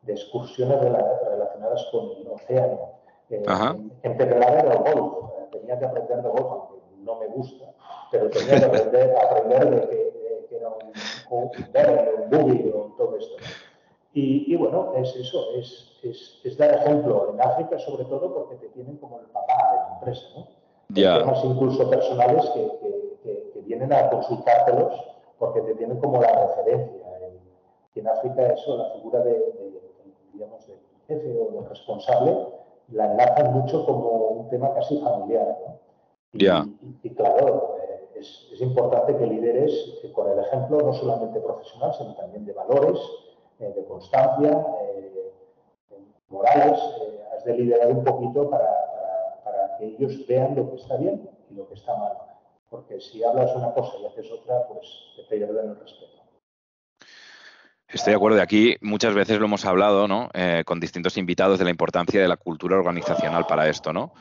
de, 0.02 0.12
excursiones 0.12 0.78
relacionadas 0.80 1.88
con 1.90 2.12
el 2.12 2.28
océano. 2.28 2.78
en, 3.30 3.90
en 4.04 4.20
era 4.20 4.60
el 4.60 4.94
golf, 4.94 5.32
tenía 5.50 5.76
que 5.76 5.86
aprender 5.86 6.22
de 6.22 6.28
golf, 6.28 6.46
aunque 6.52 6.74
no 6.98 7.16
me 7.16 7.26
gusta, 7.26 7.64
pero 8.12 8.30
tenía 8.30 8.60
que 8.60 8.64
aprender, 8.66 9.16
aprender 9.22 9.70
de 9.70 9.88
que, 9.88 10.56
era 10.56 10.68
un, 10.68 10.92
un, 11.36 11.50
un 11.50 12.30
buggy 12.30 12.70
o 12.72 12.94
todo 12.96 13.16
esto. 13.16 13.34
Y, 14.12 14.54
bueno, 14.54 14.92
es 14.96 15.16
eso, 15.16 15.50
es, 15.56 15.98
es, 16.44 16.56
dar 16.56 16.74
ejemplo 16.74 17.34
en 17.34 17.40
África, 17.40 17.76
sobre 17.80 18.04
todo 18.04 18.32
porque 18.32 18.54
te 18.54 18.68
tienen 18.68 18.98
como 18.98 19.18
el 19.18 19.26
papá 19.26 19.72
de 19.72 19.78
la 19.78 19.94
empresa, 19.94 20.26
¿no? 20.36 20.46
Hay 20.94 21.18
temas 21.18 21.44
incluso 21.44 21.90
personales 21.90 22.48
que, 22.50 22.62
que, 22.78 23.05
vienen 23.78 23.92
a 23.92 24.10
consultártelos 24.10 24.94
porque 25.38 25.60
te 25.62 25.74
tienen 25.74 25.98
como 25.98 26.20
la 26.20 26.32
referencia. 26.46 27.02
Y 27.94 28.00
en 28.00 28.08
África 28.08 28.52
eso, 28.52 28.76
la 28.76 28.90
figura 28.90 29.20
de, 29.20 29.54
digamos, 30.32 30.66
del 30.66 30.78
jefe 31.08 31.38
o 31.40 31.50
del 31.52 31.68
responsable, 31.68 32.36
la 32.92 33.10
enlazan 33.10 33.54
mucho 33.54 33.86
como 33.86 34.10
un 34.10 34.48
tema 34.50 34.74
casi 34.74 34.98
familiar. 35.00 35.58
¿no? 35.66 35.78
Y, 37.02 37.10
claro, 37.10 37.76
eh, 37.82 38.08
es, 38.16 38.48
es, 38.52 38.60
importante 38.60 39.16
que 39.16 39.26
lideres 39.26 39.72
con 40.12 40.30
el 40.30 40.38
ejemplo 40.38 40.78
no 40.78 40.92
solamente 40.92 41.40
profesional, 41.40 41.94
sino 41.94 42.14
también 42.16 42.44
de 42.44 42.52
valores, 42.52 43.00
eh, 43.58 43.72
de 43.74 43.84
constancia, 43.86 44.66
eh, 44.82 45.32
morales, 46.28 46.78
eh, 47.00 47.24
has 47.34 47.44
de 47.44 47.54
liderar 47.54 47.90
un 47.90 48.04
poquito 48.04 48.50
para, 48.50 48.68
para, 49.42 49.78
que 49.78 49.86
ellos 49.86 50.26
vean 50.26 50.54
lo 50.54 50.68
que 50.70 50.76
está 50.76 50.96
bien 50.98 51.26
y 51.50 51.54
lo 51.54 51.66
que 51.66 51.74
está 51.74 51.96
mal. 51.96 52.25
Porque 52.70 53.00
si 53.00 53.22
hablas 53.22 53.54
una 53.54 53.72
cosa 53.72 53.92
y 54.02 54.06
haces 54.06 54.30
otra, 54.32 54.66
pues 54.68 54.86
te 55.16 55.22
pierden 55.24 55.70
el 55.70 55.80
respeto. 55.80 56.22
Estoy 57.88 58.10
de 58.10 58.16
acuerdo. 58.16 58.36
De 58.36 58.42
aquí 58.42 58.76
muchas 58.80 59.14
veces 59.14 59.38
lo 59.38 59.46
hemos 59.46 59.64
hablado, 59.64 60.08
¿no? 60.08 60.28
con 60.64 60.80
distintos 60.80 61.16
invitados 61.16 61.58
de 61.58 61.64
la 61.64 61.70
importancia 61.70 62.20
de 62.20 62.28
la 62.28 62.36
cultura 62.36 62.76
organizacional 62.76 63.46
para 63.46 63.68
esto, 63.68 63.92
¿no? 63.92 64.12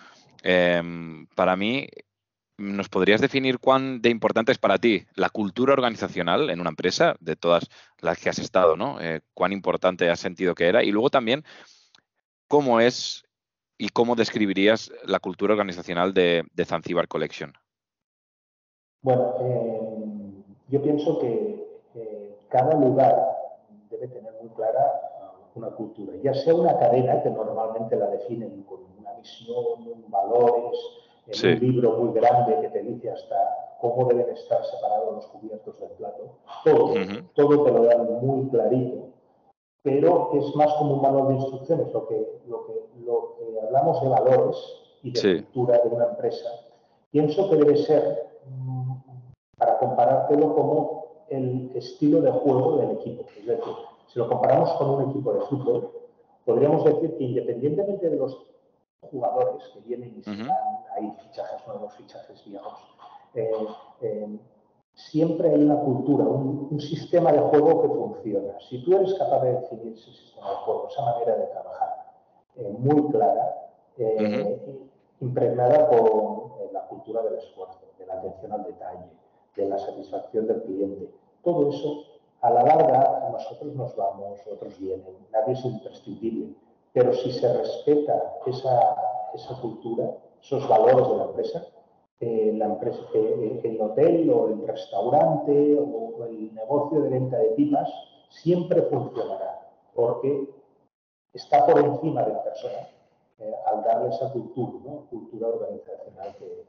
Em, 0.44 1.26
para 1.36 1.56
mí, 1.56 1.88
¿Nos 2.58 2.88
podrías 2.88 3.20
definir 3.20 3.60
cuán 3.60 4.02
de 4.02 4.10
importante 4.10 4.54
es 4.54 4.58
para 4.58 4.78
ti 4.78 5.06
la 5.16 5.30
cultura 5.30 5.74
organizacional 5.74 6.50
en 6.50 6.62
una 6.62 6.70
empresa, 6.70 7.16
de 7.20 7.36
todas 7.36 7.68
las 8.00 8.18
que 8.18 8.30
has 8.30 8.40
estado, 8.40 8.78
¿no? 8.78 9.02
Eh, 9.02 9.20
¿Cuán 9.34 9.52
importante 9.52 10.10
has 10.10 10.22
sentido 10.22 10.56
que 10.56 10.68
era? 10.68 10.82
Y 10.82 10.92
luego 10.92 11.10
también, 11.10 11.44
¿cómo 12.48 12.80
es 12.80 13.26
y 13.78 13.90
cómo 13.90 14.16
describirías 14.16 14.90
la 15.04 15.20
cultura 15.20 15.54
organizacional 15.54 16.14
de, 16.14 16.46
Zanzibar 16.66 17.10
Collection? 17.10 17.52
Bueno, 19.06 19.36
eh, 19.40 19.82
yo 20.68 20.82
pienso 20.82 21.20
que 21.20 21.80
eh, 21.94 22.38
cada 22.50 22.74
lugar 22.74 23.38
debe 23.92 24.08
tener 24.08 24.34
muy 24.42 24.50
clara 24.50 24.82
una 25.54 25.70
cultura, 25.70 26.14
ya 26.24 26.34
sea 26.34 26.56
una 26.56 26.76
cadena 26.80 27.22
que 27.22 27.30
normalmente 27.30 27.96
la 27.98 28.08
definen 28.08 28.64
con 28.64 28.80
una 29.00 29.14
visión, 29.14 30.10
valores, 30.10 30.80
en 31.28 31.54
un 31.54 31.60
libro 31.60 31.98
muy 31.98 32.14
grande 32.20 32.60
que 32.62 32.70
te 32.70 32.82
dice 32.82 33.12
hasta 33.12 33.78
cómo 33.80 34.08
deben 34.08 34.28
estar 34.36 34.66
separados 34.66 35.14
los 35.14 35.28
cubiertos 35.28 35.80
del 35.80 35.92
plato. 35.92 36.24
Todo, 36.64 36.94
todo 37.36 37.64
te 37.64 37.72
lo 37.74 37.84
dan 37.84 38.26
muy 38.26 38.50
clarito, 38.50 39.10
pero 39.84 40.32
es 40.34 40.56
más 40.56 40.74
como 40.80 40.96
un 40.96 41.02
manual 41.04 41.28
de 41.28 41.34
instrucciones. 41.36 41.94
Lo 41.94 42.08
que, 42.08 42.40
lo 42.48 42.66
que, 42.66 42.74
lo 43.06 43.36
que 43.38 43.68
hablamos 43.68 44.02
de 44.02 44.10
valores 44.10 44.58
y 45.04 45.12
de 45.12 45.44
cultura 45.44 45.78
de 45.78 45.90
una 45.90 46.06
empresa, 46.06 46.50
pienso 47.12 47.48
que 47.52 47.56
debe 47.56 47.78
ser, 47.78 48.26
para 49.58 49.78
comparártelo, 49.78 50.56
como 50.56 51.06
el 51.30 51.72
estilo 51.76 52.22
de 52.22 52.32
juego 52.32 52.78
del 52.78 52.92
equipo. 52.92 53.26
Es 53.38 53.46
decir, 53.46 53.74
si 54.08 54.20
lo 54.20 54.28
comparamos 54.28 54.72
con 54.74 54.90
un 54.90 55.10
equipo 55.10 55.34
de 55.34 55.42
fútbol, 55.42 55.92
podríamos 56.46 56.84
decir 56.84 57.18
que 57.18 57.24
independientemente 57.24 58.10
de 58.10 58.18
los 58.18 58.38
jugadores 59.02 59.64
que 59.74 59.80
vienen 59.82 60.16
y 60.18 60.24
se 60.24 60.32
hay 60.32 61.12
fichajes 61.12 61.68
nuevos, 61.68 61.94
fichajes 61.96 62.44
viejos. 62.46 62.74
Eh, 63.34 63.52
eh, 64.02 64.40
siempre 64.94 65.50
hay 65.50 65.64
una 65.64 65.80
cultura, 65.80 66.24
un, 66.24 66.80
sistema 66.80 67.32
de 67.32 67.40
juego 67.40 67.82
que 67.82 67.88
funciona. 67.90 68.60
Si 68.70 68.84
tú 68.84 68.96
eres 68.96 69.14
capaz 69.16 69.42
de 69.42 69.54
definir 69.54 69.94
ese 69.94 70.12
sistema 70.12 70.52
de 70.52 70.56
juego, 70.58 70.88
esa 70.90 71.02
manera 71.04 71.36
de 71.36 71.46
trabajar 71.48 72.14
eh, 72.56 72.76
muy 72.78 73.12
clara, 73.12 73.62
impregnada 75.22 75.90
por 75.90 76.72
la 76.74 76.86
cultura 76.88 77.22
del 77.24 77.36
esfuerzo, 77.36 77.80
de 77.98 78.06
la 78.06 78.16
atención 78.16 78.52
al 78.52 78.64
detalle, 78.64 79.06
de 79.56 79.70
la 79.70 79.78
satisfacción 79.78 80.48
del 80.48 80.64
cliente, 80.64 81.10
todo 81.44 81.70
eso, 81.70 82.04
a 82.42 82.50
la 82.52 82.64
larga, 82.64 83.30
nosotros 83.32 83.74
nos 83.76 83.96
vamos, 83.96 84.40
otros 84.52 84.78
vienen, 84.80 85.16
nadie 85.32 85.54
es 85.54 85.66
imprescindible 85.66 86.56
pero 86.96 87.14
si 87.14 87.30
se 87.34 87.54
respeta 87.54 88.38
esa, 88.46 88.96
esa 89.34 89.60
cultura, 89.60 90.16
esos 90.42 90.66
valores 90.70 91.10
de 91.10 91.18
la 91.18 91.24
empresa, 91.26 91.68
la 92.22 92.66
empresa, 92.68 93.00
el 93.14 93.82
hotel 93.82 94.30
o 94.30 94.48
el 94.48 94.66
restaurante 94.66 95.78
o 95.78 96.24
el 96.24 96.56
negocio 96.56 97.02
de 97.02 97.10
venta 97.10 97.38
de 97.38 97.50
pipas 97.50 97.90
siempre 98.30 98.82
funcionará, 98.84 99.68
porque 99.94 100.50
está 101.34 101.66
por 101.66 101.80
encima 101.80 102.24
de 102.24 102.32
la 102.32 102.44
persona 102.46 102.88
eh, 103.40 103.54
al 103.66 103.84
darle 103.84 104.16
esa 104.16 104.32
cultura, 104.32 104.80
¿no? 104.86 105.06
cultura 105.10 105.50
organizacional 105.50 106.34
que, 106.38 106.64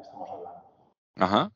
estamos 0.00 0.30
hablando. 0.30 0.62
Ajá. 1.16 1.52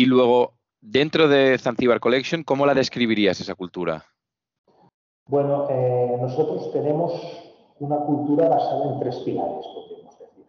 Y 0.00 0.06
luego, 0.06 0.54
dentro 0.80 1.28
de 1.28 1.58
Zanzibar 1.58 2.00
Collection, 2.00 2.42
¿cómo 2.42 2.64
la 2.64 2.72
describirías 2.72 3.38
esa 3.38 3.54
cultura? 3.54 4.02
Bueno, 5.28 5.66
eh, 5.68 6.16
nosotros 6.18 6.72
tenemos 6.72 7.12
una 7.80 7.98
cultura 7.98 8.48
basada 8.48 8.94
en 8.94 9.00
tres 9.00 9.16
pilares, 9.16 9.66
podríamos 9.74 10.18
decir. 10.18 10.46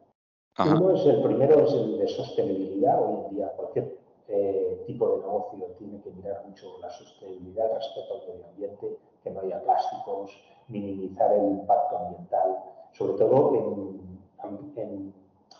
Uno 0.58 0.96
es 0.96 1.06
el 1.06 1.22
primero, 1.22 1.66
es 1.68 1.74
el 1.74 1.98
de 1.98 2.08
sostenibilidad. 2.08 2.96
Hoy 3.04 3.26
en 3.26 3.36
día 3.36 3.48
cualquier 3.58 3.98
eh, 4.30 4.86
tipo 4.88 5.10
de 5.10 5.18
negocio 5.18 5.66
tiene 5.78 6.00
que 6.00 6.12
mirar 6.12 6.46
mucho 6.48 6.78
la 6.80 6.90
sostenibilidad 6.90 7.74
respecto 7.76 8.14
al 8.14 8.28
medio 8.30 8.46
ambiente, 8.48 8.98
que 9.22 9.32
no 9.32 9.42
haya 9.42 9.62
plásticos, 9.64 10.32
minimizar 10.70 11.30
el 11.34 11.60
impacto 11.60 11.98
ambiental, 11.98 12.56
sobre 12.94 13.16
todo 13.16 13.54
en, 13.54 14.82
en 14.82 15.14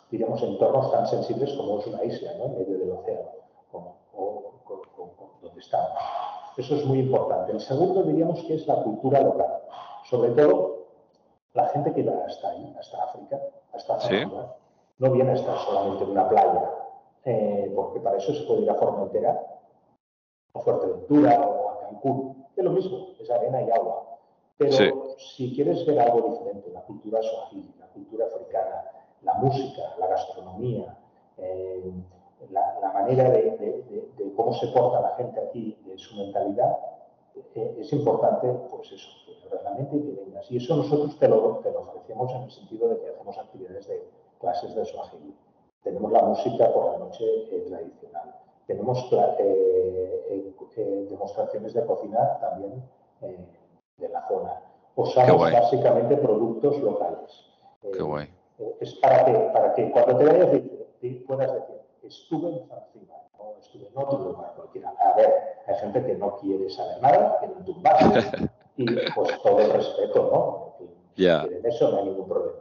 digamos, 0.10 0.42
entornos 0.44 0.94
tan 0.94 1.06
sensibles 1.08 1.52
como 1.56 1.82
es 1.82 1.88
una 1.88 2.06
isla, 2.06 2.32
¿no? 2.38 2.46
en 2.46 2.54
medio 2.54 2.78
del 2.78 2.92
océano, 2.92 3.42
como, 3.72 3.98
o, 4.14 4.54
donde 5.42 5.60
estamos. 5.60 6.00
Eso 6.58 6.76
es 6.76 6.86
muy 6.86 7.00
importante. 7.00 7.54
El 7.54 7.62
segundo 7.62 8.04
diríamos 8.04 8.44
que 8.44 8.56
es 8.56 8.68
la 8.68 8.84
cultura 8.84 9.22
local. 9.22 9.62
Sobre 10.10 10.32
todo 10.32 10.86
la 11.54 11.68
gente 11.70 11.94
que 11.94 12.04
va 12.04 12.26
hasta 12.26 12.50
ahí, 12.50 12.76
hasta 12.80 13.04
África, 13.04 13.40
hasta 13.74 13.96
África, 13.96 14.56
no 15.00 15.12
viene 15.12 15.32
a 15.32 15.36
estar 15.36 15.58
solamente 15.58 16.04
en 16.04 16.12
una 16.12 16.30
playa, 16.30 16.72
eh, 17.26 17.72
porque 17.76 18.00
para 18.00 18.18
eso 18.18 18.34
se 18.34 18.44
puede 18.44 18.62
ir 18.62 18.70
a 18.70 18.76
Formentera, 18.76 19.42
a 20.54 20.60
Fuerteventura 20.60 21.42
o 21.42 21.70
a 21.70 21.80
Cancún. 21.82 22.46
Es 22.56 22.64
lo 22.64 22.72
mismo, 22.72 23.08
es 23.20 23.30
arena 23.30 23.62
y 23.62 23.72
agua. 23.72 24.20
Pero 24.58 25.16
si 25.18 25.56
quieres 25.56 25.86
ver 25.88 26.00
algo 26.00 26.30
diferente, 26.30 26.70
la 26.72 26.82
cultura 26.82 27.20
swahili, 27.22 27.74
la 27.80 27.88
cultura 27.88 28.28
africana, 28.28 28.84
la 29.24 29.34
música, 29.36 29.82
la 29.98 30.08
gastronomía, 30.08 30.98
eh, 31.38 31.92
la, 32.50 32.92
manera 32.94 33.30
de, 33.30 34.34
cómo 34.36 34.54
se 34.54 34.68
porta 34.68 35.02
la 35.02 35.16
gente 35.16 35.40
aquí, 35.40 35.78
de 35.86 35.98
su 35.98 36.16
mentalidad, 36.16 36.78
eh, 37.56 37.78
es 37.80 37.94
importante, 37.94 38.48
pues 38.70 38.92
eso, 38.92 39.10
que 39.26 39.50
realmente 39.50 40.02
que 40.02 40.24
vengas. 40.24 40.52
Y 40.52 40.58
eso 40.58 40.76
nosotros 40.76 41.18
te 41.18 41.28
lo, 41.28 41.58
te 41.60 41.72
lo 41.72 41.82
ofrecemos 41.82 42.32
en 42.34 42.44
el 42.44 42.52
sentido 42.52 42.90
de 42.90 43.00
que 43.00 43.10
hacemos 43.10 43.38
actividades 43.38 43.88
de 43.88 44.04
clases 44.40 44.76
de 44.76 44.86
swahili. 44.86 45.36
Tenemos 45.84 46.12
la 46.12 46.22
música 46.24 46.72
por 46.74 46.92
la 46.92 47.00
noche 47.00 47.26
eh, 47.26 47.66
tradicional. 47.68 48.36
Tenemos 48.68 49.10
demostraciones 51.10 51.74
de 51.74 51.86
cocinar 51.86 52.40
también 52.40 52.84
de 53.98 54.10
la 54.10 54.28
zona. 54.28 54.62
Usamos 54.96 55.52
básicamente 55.52 56.16
productos 56.18 56.80
locales. 56.80 57.46
Qué 57.82 58.02
guay 58.02 58.30
es 58.80 58.94
para 58.96 59.26
que, 59.26 59.34
para 59.54 59.74
que 59.74 59.92
cuando 59.92 60.18
te 60.18 60.26
vayas 60.26 60.50
puedas 61.28 61.54
decir, 61.54 61.81
estuve 62.04 62.50
en 62.50 62.68
Zanzíbar, 62.68 63.22
no 63.38 63.56
estuve 63.60 63.88
en 63.88 63.98
otro 63.98 64.20
lugar 64.20 64.54
cualquiera. 64.56 64.94
A 65.00 65.16
ver, 65.16 65.34
hay 65.68 65.76
gente 65.76 66.06
que 66.06 66.16
no 66.16 66.38
quiere 66.38 66.70
saber 66.70 67.02
nada, 67.02 67.40
que 67.40 67.48
no 67.48 67.66
tumbarse, 67.66 68.50
y 68.78 68.86
pues 69.16 69.42
todo 69.42 69.60
el 69.60 69.72
respeto, 69.72 70.30
¿no? 70.32 70.88
Ya. 71.16 71.44
En 71.44 71.66
eso 71.66 71.92
no 71.92 71.98
hay 71.98 72.06
ningún 72.06 72.28
problema. 72.28 72.60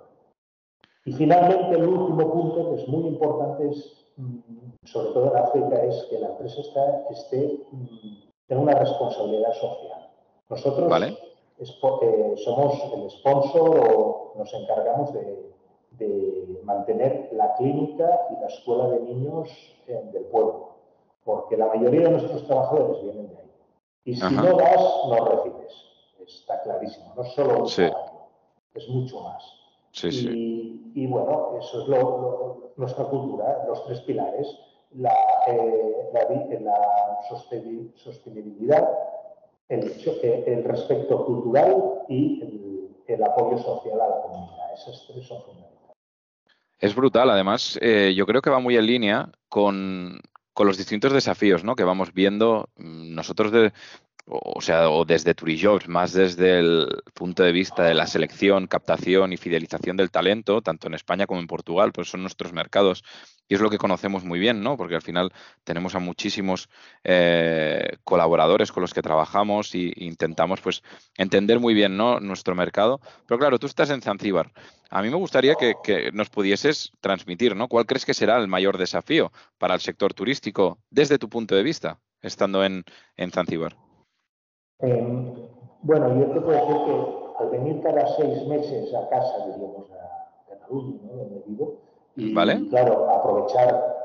Y 1.05 1.13
finalmente, 1.13 1.77
el 1.77 1.89
último 1.89 2.33
punto 2.33 2.71
que 2.71 2.83
es 2.83 2.89
muy 2.89 3.07
importante 3.07 3.69
es, 3.69 4.07
mm, 4.17 4.39
sobre 4.85 5.13
todo 5.13 5.31
en 5.31 5.37
África, 5.37 5.83
es 5.85 6.07
que 6.11 6.19
la 6.19 6.29
empresa 6.29 6.61
está, 6.61 7.07
esté, 7.11 7.61
mm, 7.71 8.29
tenga 8.47 8.63
una 8.63 8.75
responsabilidad 8.75 9.53
social. 9.55 10.11
Nosotros 10.49 10.91
¿Vale? 10.91 11.17
es 11.59 11.71
porque 11.81 12.35
somos 12.45 12.75
el 12.95 13.11
sponsor 13.11 13.79
o 13.95 14.33
nos 14.37 14.53
encargamos 14.53 15.13
de 15.13 15.51
de 15.93 16.61
mantener 16.65 17.29
la 17.33 17.55
clínica 17.55 18.09
y 18.31 18.41
la 18.41 18.47
escuela 18.47 18.89
de 18.89 19.01
niños 19.01 19.49
del 19.87 20.25
pueblo, 20.25 20.71
porque 21.25 21.57
la 21.57 21.67
mayoría 21.67 22.03
de 22.03 22.11
nuestros 22.11 22.47
trabajadores 22.47 23.03
vienen 23.03 23.29
de 23.29 23.37
ahí. 23.37 23.51
Y 24.05 24.15
si 24.15 24.35
no 24.35 24.57
vas, 24.57 24.81
no 25.09 25.25
recibes. 25.27 25.91
Está 26.27 26.61
clarísimo. 26.63 27.13
No 27.17 27.25
solo 27.25 27.65
un 27.65 27.69
es 28.75 28.89
mucho 28.89 29.21
más. 29.21 29.43
y, 30.03 31.07
bueno, 31.07 31.59
eso 31.59 31.83
es 31.83 31.89
lo, 31.89 32.73
nuestra 32.77 33.05
cultura, 33.05 33.65
los 33.67 33.85
tres 33.87 34.01
pilares, 34.03 34.47
la, 34.93 35.15
eh, 35.49 36.11
la, 36.13 37.19
sostenibilidad, 37.97 38.89
el, 39.69 39.93
el, 40.47 40.65
respecto 40.65 41.27
cultural 41.27 42.05
y 42.09 42.43
el, 42.43 42.97
el 43.07 43.23
apoyo 43.25 43.59
social 43.59 44.01
a 44.01 44.09
la 44.09 44.23
comunidad. 44.23 44.73
Esas 44.75 45.05
tres 45.07 45.27
son 45.27 45.43
fundamentales. 45.43 45.80
Es 46.81 46.95
brutal, 46.95 47.29
además, 47.29 47.79
eh, 47.83 48.15
yo 48.17 48.27
creo 48.27 48.41
que 48.41 48.49
va 48.49 48.59
muy 48.59 48.77
en 48.77 48.87
línea 48.87 49.31
con, 49.49 50.21
los 50.57 50.77
distintos 50.77 51.15
desafíos 51.15 51.65
¿no? 51.65 51.75
que 51.75 51.85
vamos 51.85 52.13
viendo 52.13 52.69
mm, 52.77 53.15
nosotros 53.15 53.53
de, 53.53 53.73
o 54.27 54.61
sea, 54.61 54.91
o 54.91 55.05
desde 55.05 55.35
Turijobs, 55.35 55.89
más 55.89 56.13
desde 56.13 56.61
el 56.61 57.03
punto 57.15 57.43
de 57.43 57.53
vista 57.53 57.85
de 57.85 57.95
la 57.95 58.07
selección, 58.07 58.67
captación 58.67 59.33
y 59.33 59.37
fidelización 59.37 59.97
del 59.97 60.11
talento, 60.11 60.63
tanto 60.63 60.87
en 60.87 60.95
España 60.95 61.27
como 61.27 61.41
en 61.41 61.47
Portugal, 61.47 61.93
pues 61.93 62.11
son 62.11 62.23
nuestros 62.23 62.53
mercados 62.53 63.03
y 63.51 63.55
es 63.55 63.61
lo 63.61 63.69
que 63.69 63.79
conocemos 63.79 64.25
muy 64.25 64.39
bien, 64.39 64.63
¿no? 64.63 64.77
Porque 64.77 64.95
al 64.95 65.03
final 65.03 65.33
tenemos 65.65 65.97
a 65.97 65.99
muchísimos 65.99 66.69
eh, 67.03 67.97
colaboradores 68.05 68.71
con 68.71 68.81
los 68.81 68.95
que 68.95 69.03
trabajamos 69.03 69.75
e 69.75 69.93
intentamos, 69.97 70.61
pues, 70.61 70.83
entender 71.17 71.59
muy 71.59 71.75
bien, 71.75 71.97
¿no? 71.97 72.21
Nuestro 72.21 72.55
mercado. 72.55 73.01
Pero 73.27 73.41
claro, 73.41 73.59
tú 73.59 73.67
estás 73.67 73.91
en 73.91 74.03
Zanzíbar. 74.03 74.53
A 74.89 75.03
mí 75.03 75.11
me 75.11 75.17
gustaría 75.17 75.57
que, 75.57 76.11
nos 76.13 76.31
pudieses 76.31 76.93
transmitir, 77.01 77.57
¿no? 77.57 77.67
¿Cuál 77.67 77.87
crees 77.87 78.07
que 78.07 78.15
será 78.15 78.39
el 78.39 78.47
mayor 78.47 78.79
desafío 78.79 79.33
para 79.59 79.75
el 79.75 79.81
sector 79.81 80.15
turístico 80.15 80.79
desde 80.89 81.19
tu 81.19 81.29
punto 81.29 81.57
de 81.57 81.65
vista, 81.65 81.99
estando 82.23 82.65
en, 82.65 82.85
en 83.17 83.33
Zanzíbar? 83.33 83.90
Em, 84.83 85.35
bueno, 85.83 86.15
yo 86.19 86.33
te 86.33 86.41
puedo 86.41 86.59
decir 86.59 86.85
que 86.85 87.43
al 87.43 87.51
venir 87.51 87.83
cada 87.83 88.07
seis 88.17 88.47
meses 88.47 88.95
a 88.95 89.09
casa, 89.09 89.47
diríamos, 89.47 89.91
a 89.93 90.49
Cataluña, 90.49 90.99
¿no? 91.05 91.17
donde 91.17 91.43
vivo, 91.47 91.75
y 92.17 92.35
claro, 92.69 93.11
aprovechar 93.11 94.01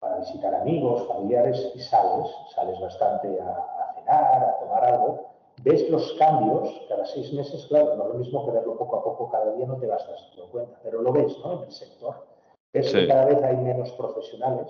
para 0.00 0.18
visitar 0.18 0.54
amigos, 0.54 1.06
familiares, 1.06 1.72
y 1.74 1.80
sales, 1.80 2.26
sales 2.54 2.80
bastante 2.80 3.40
a, 3.40 3.94
cenar, 3.94 4.44
a 4.44 4.58
tomar 4.60 4.84
algo, 4.84 5.20
ves 5.62 5.88
los 5.90 6.12
cambios 6.14 6.68
cada 6.88 7.06
seis 7.06 7.32
meses, 7.32 7.66
claro, 7.68 7.96
no 7.96 8.04
es 8.04 8.08
lo 8.08 8.14
mismo 8.14 8.44
que 8.44 8.50
verlo 8.50 8.76
poco 8.76 8.96
a 8.96 9.04
poco 9.04 9.30
cada 9.30 9.52
día, 9.52 9.66
no 9.66 9.76
te 9.76 9.86
vas 9.86 10.04
dando 10.06 10.50
cuenta, 10.50 10.78
pero 10.82 11.02
lo 11.02 11.12
ves, 11.12 11.38
¿no? 11.44 11.58
En 11.58 11.64
el 11.64 11.72
sector. 11.72 12.26
Ves 12.72 12.92
que 12.92 13.06
cada 13.06 13.26
vez 13.26 13.42
hay 13.42 13.56
menos 13.58 13.92
profesionales, 13.92 14.68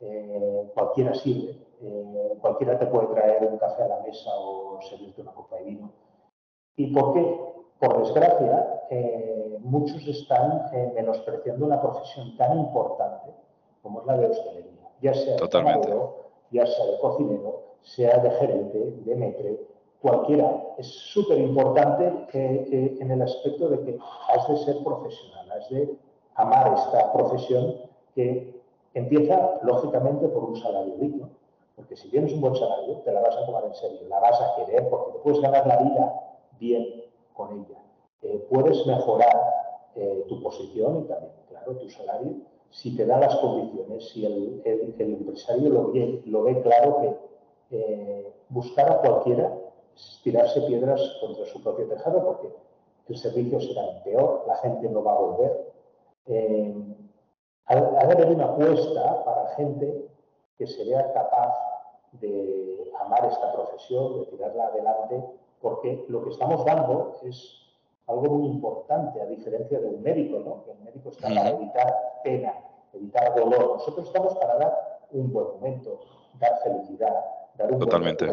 eh, 0.00 0.70
cualquiera 0.74 1.14
sirve, 1.14 1.56
eh, 1.80 2.36
cualquiera 2.40 2.78
te 2.78 2.86
puede 2.86 3.08
traer 3.08 3.44
un 3.44 3.58
café 3.58 3.84
a 3.84 3.88
la 3.88 4.00
mesa 4.00 4.30
o 4.36 4.80
servirte 4.82 5.22
una 5.22 5.32
copa 5.32 5.56
de 5.56 5.64
vino. 5.64 5.92
¿Y 6.76 6.92
por 6.92 7.14
qué? 7.14 7.40
Por 7.78 8.02
desgracia, 8.02 8.82
eh, 8.90 9.58
muchos 9.60 10.06
están 10.06 10.70
menospreciando 10.94 11.66
una 11.66 11.80
profesión 11.80 12.36
tan 12.36 12.58
importante 12.58 13.32
como 13.82 14.00
es 14.00 14.06
la 14.06 14.16
de 14.16 14.26
hostelería, 14.26 14.88
ya 15.00 15.14
sea 15.14 15.36
de 15.36 15.48
camarero, 15.48 16.30
ya 16.50 16.66
sea 16.66 16.86
de 16.86 16.98
cocinero, 17.00 17.62
sea 17.82 18.18
de 18.18 18.30
gerente, 18.30 18.78
de 19.04 19.16
metre, 19.16 19.60
cualquiera. 20.00 20.74
Es 20.78 20.86
súper 20.86 21.38
importante 21.38 22.12
en 22.32 23.10
el 23.10 23.22
aspecto 23.22 23.68
de 23.68 23.80
que 23.82 23.98
has 24.28 24.48
de 24.48 24.56
ser 24.58 24.82
profesional, 24.84 25.50
has 25.50 25.68
de 25.70 25.96
amar 26.34 26.74
esta 26.76 27.12
profesión 27.12 27.76
que 28.14 28.61
Empieza, 28.94 29.60
lógicamente, 29.62 30.28
por 30.28 30.44
un 30.44 30.56
salario 30.56 30.96
digno, 30.96 31.30
porque 31.76 31.96
si 31.96 32.10
tienes 32.10 32.32
un 32.32 32.40
buen 32.40 32.54
salario, 32.54 32.98
te 32.98 33.12
la 33.12 33.20
vas 33.20 33.36
a 33.36 33.46
tomar 33.46 33.64
en 33.64 33.74
serio, 33.74 34.00
la 34.08 34.20
vas 34.20 34.40
a 34.40 34.54
querer 34.56 34.88
porque 34.88 35.12
te 35.12 35.18
puedes 35.20 35.40
ganar 35.40 35.66
la 35.66 35.76
vida 35.78 36.36
bien 36.58 37.04
con 37.32 37.52
ella. 37.52 37.78
Eh, 38.22 38.46
puedes 38.50 38.86
mejorar 38.86 39.36
eh, 39.96 40.24
tu 40.28 40.42
posición 40.42 41.04
y 41.04 41.08
también, 41.08 41.32
claro, 41.48 41.76
tu 41.76 41.88
salario, 41.88 42.34
si 42.70 42.96
te 42.96 43.04
da 43.04 43.18
las 43.18 43.36
condiciones, 43.36 44.08
si 44.10 44.24
el, 44.24 44.62
empresario 44.98 45.68
lo 46.24 46.42
ve, 46.42 46.60
claro 46.62 47.00
que 47.00 47.16
eh, 47.76 48.32
buscar 48.48 48.90
a 48.90 49.00
cualquiera 49.00 49.52
es 49.94 50.20
tirarse 50.22 50.60
piedras 50.62 51.00
contra 51.20 51.44
su 51.46 51.62
propio 51.62 51.86
tejado 51.86 52.24
porque 52.24 52.48
el 53.08 53.16
servicio 53.16 53.60
será 53.60 54.02
peor, 54.04 54.44
la 54.46 54.56
gente 54.56 54.88
no 54.88 55.02
va 55.02 55.12
a 55.12 55.20
volver. 55.20 55.72
Ha, 57.66 57.74
de 57.76 58.12
haber 58.12 58.30
una 58.30 58.44
apuesta 58.44 59.24
para 59.24 59.54
gente 59.54 60.08
que 60.58 60.66
se 60.66 60.84
vea 60.84 61.12
capaz 61.12 61.54
de 62.12 62.92
amar 63.00 63.24
esta 63.24 63.52
profesión, 63.52 64.20
de 64.20 64.26
tirarla 64.26 64.66
adelante, 64.66 65.24
porque 65.60 66.04
lo 66.08 66.24
que 66.24 66.30
estamos 66.30 66.64
dando 66.64 67.16
es 67.22 67.62
algo 68.06 68.34
muy 68.34 68.48
importante, 68.48 69.20
a 69.20 69.26
diferencia 69.26 69.78
de 69.78 69.86
un 69.86 70.02
médico, 70.02 70.40
¿no? 70.40 70.64
que 70.64 70.72
el 70.72 70.78
médico 70.80 71.10
está 71.10 71.28
para 71.28 71.50
evitar 71.50 72.20
pena, 72.24 72.54
evitar 72.92 73.34
dolor. 73.34 73.74
Nosotros 73.74 74.06
estamos 74.06 74.34
para 74.36 74.58
dar 74.58 74.98
un 75.12 75.32
buen 75.32 75.46
momento, 75.52 76.00
dar 76.38 76.58
felicidad, 76.62 77.24
dar 77.56 77.72
un 77.72 77.78
Totalmente. 77.78 78.26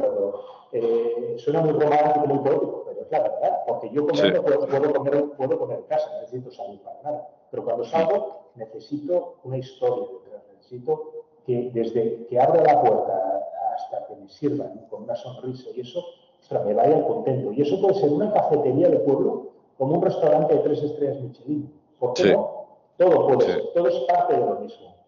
Eh, 0.72 1.36
suena 1.38 1.62
muy 1.62 1.72
romántico, 1.72 2.28
muy 2.28 2.40
poético, 2.40 2.84
pero 2.86 3.02
es 3.02 3.12
la 3.12 3.20
verdad, 3.22 3.60
porque 3.68 3.90
yo 3.92 4.06
comiendo 4.06 4.44
puedo, 4.44 4.68
puedo, 4.68 4.94
comer, 4.94 5.26
puedo 5.36 5.60
comer 5.60 5.80
en 5.80 5.86
casa, 5.86 6.12
no 6.14 6.22
necesito 6.22 6.52
salir 6.52 6.80
para 6.82 7.02
nada. 7.02 7.30
Pero 7.50 7.64
cuando 7.64 7.84
salgo, 7.86 8.52
necesito 8.56 9.38
una 9.44 9.58
historia 9.58 10.08
detrás, 10.26 10.44
necesito 10.54 11.12
que 11.46 11.72
desde 11.74 12.28
que 12.28 12.40
abro 12.40 12.64
la 12.64 12.82
puerta 12.82 13.48
hasta 13.76 14.06
que 14.06 14.16
me 14.16 14.30
sirvan 14.30 14.86
con 14.90 15.04
una 15.04 15.16
sonrisa 15.16 15.70
y 15.76 15.82
eso, 15.82 16.04
ostras, 16.40 16.66
me 16.66 16.76
vaya 16.76 17.04
contento. 17.08 17.52
Y 17.52 17.62
eso 17.64 17.82
puede 17.82 17.96
ser 17.96 18.12
una 18.12 18.32
cafetería 18.32 18.90
de 18.90 19.00
pueblo 19.00 19.50
como 19.78 19.96
un 19.96 20.02
restaurante 20.04 20.54
de 20.54 20.60
tres 20.60 20.84
estrellas 20.84 21.20
Michelin. 21.22 21.74
¿Por 21.98 22.14
qué 22.14 22.34
no? 22.34 22.60
Todo 22.98 23.28
puede 23.28 23.42
ser, 23.42 23.74
todo 23.74 23.88
es 23.88 23.96
parte 24.02 24.34
de 24.34 24.46
lo 24.46 24.60
mismo. 24.60 24.99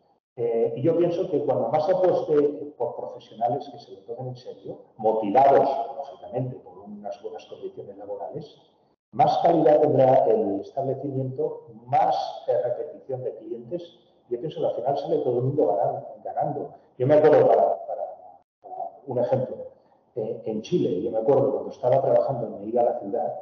Eh, 0.43 0.73
y 0.75 0.81
yo 0.81 0.97
pienso 0.97 1.29
que 1.29 1.39
cuando 1.45 1.69
más 1.69 1.85
se 1.85 1.91
apueste 1.91 2.33
por 2.75 2.95
profesionales 2.95 3.69
que 3.71 3.77
se 3.77 3.91
lo 3.91 3.99
tomen 3.99 4.29
en 4.29 4.35
serio, 4.35 4.79
motivados, 4.97 5.69
lógicamente, 5.95 6.55
por 6.55 6.79
unas 6.79 7.21
buenas 7.21 7.45
condiciones 7.45 7.95
laborales, 7.95 8.57
más 9.11 9.37
calidad 9.43 9.81
tendrá 9.81 10.25
el 10.25 10.61
establecimiento, 10.61 11.67
más 11.85 12.15
repetición 12.47 13.23
de 13.23 13.35
clientes. 13.35 13.99
Yo 14.31 14.39
pienso 14.39 14.61
que 14.61 14.65
al 14.65 14.73
final 14.73 14.97
sale 14.97 15.17
todo 15.19 15.37
el 15.37 15.43
mundo 15.43 15.77
ganando. 16.23 16.73
Yo 16.97 17.05
me 17.05 17.13
acuerdo, 17.13 17.47
para, 17.47 17.77
un 19.05 19.19
ejemplo, 19.19 19.57
eh, 20.15 20.41
en 20.45 20.63
Chile, 20.63 21.03
yo 21.03 21.11
me 21.11 21.19
acuerdo 21.19 21.51
cuando 21.51 21.69
estaba 21.69 22.01
trabajando 22.01 22.47
en 22.47 22.61
Medida 22.61 22.81
la 22.81 22.99
ciudad, 22.99 23.41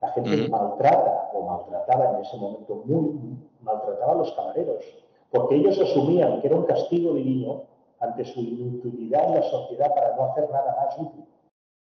la 0.00 0.12
gente 0.12 0.48
maltrata 0.48 1.30
o 1.34 1.42
maltrataba 1.42 2.10
en 2.10 2.24
ese 2.24 2.36
momento, 2.36 2.82
muy, 2.84 3.36
maltrataba 3.62 4.12
a 4.12 4.16
los 4.16 4.30
camareros, 4.34 5.05
porque 5.30 5.56
ellos 5.56 5.78
asumían 5.80 6.40
que 6.40 6.48
era 6.48 6.56
un 6.56 6.64
castigo 6.64 7.14
divino 7.14 7.64
ante 8.00 8.24
su 8.24 8.40
inutilidad 8.40 9.24
en 9.28 9.34
la 9.36 9.42
sociedad 9.42 9.94
para 9.94 10.16
no 10.16 10.24
hacer 10.24 10.48
nada 10.50 10.76
más 10.76 10.98
útil. 10.98 11.24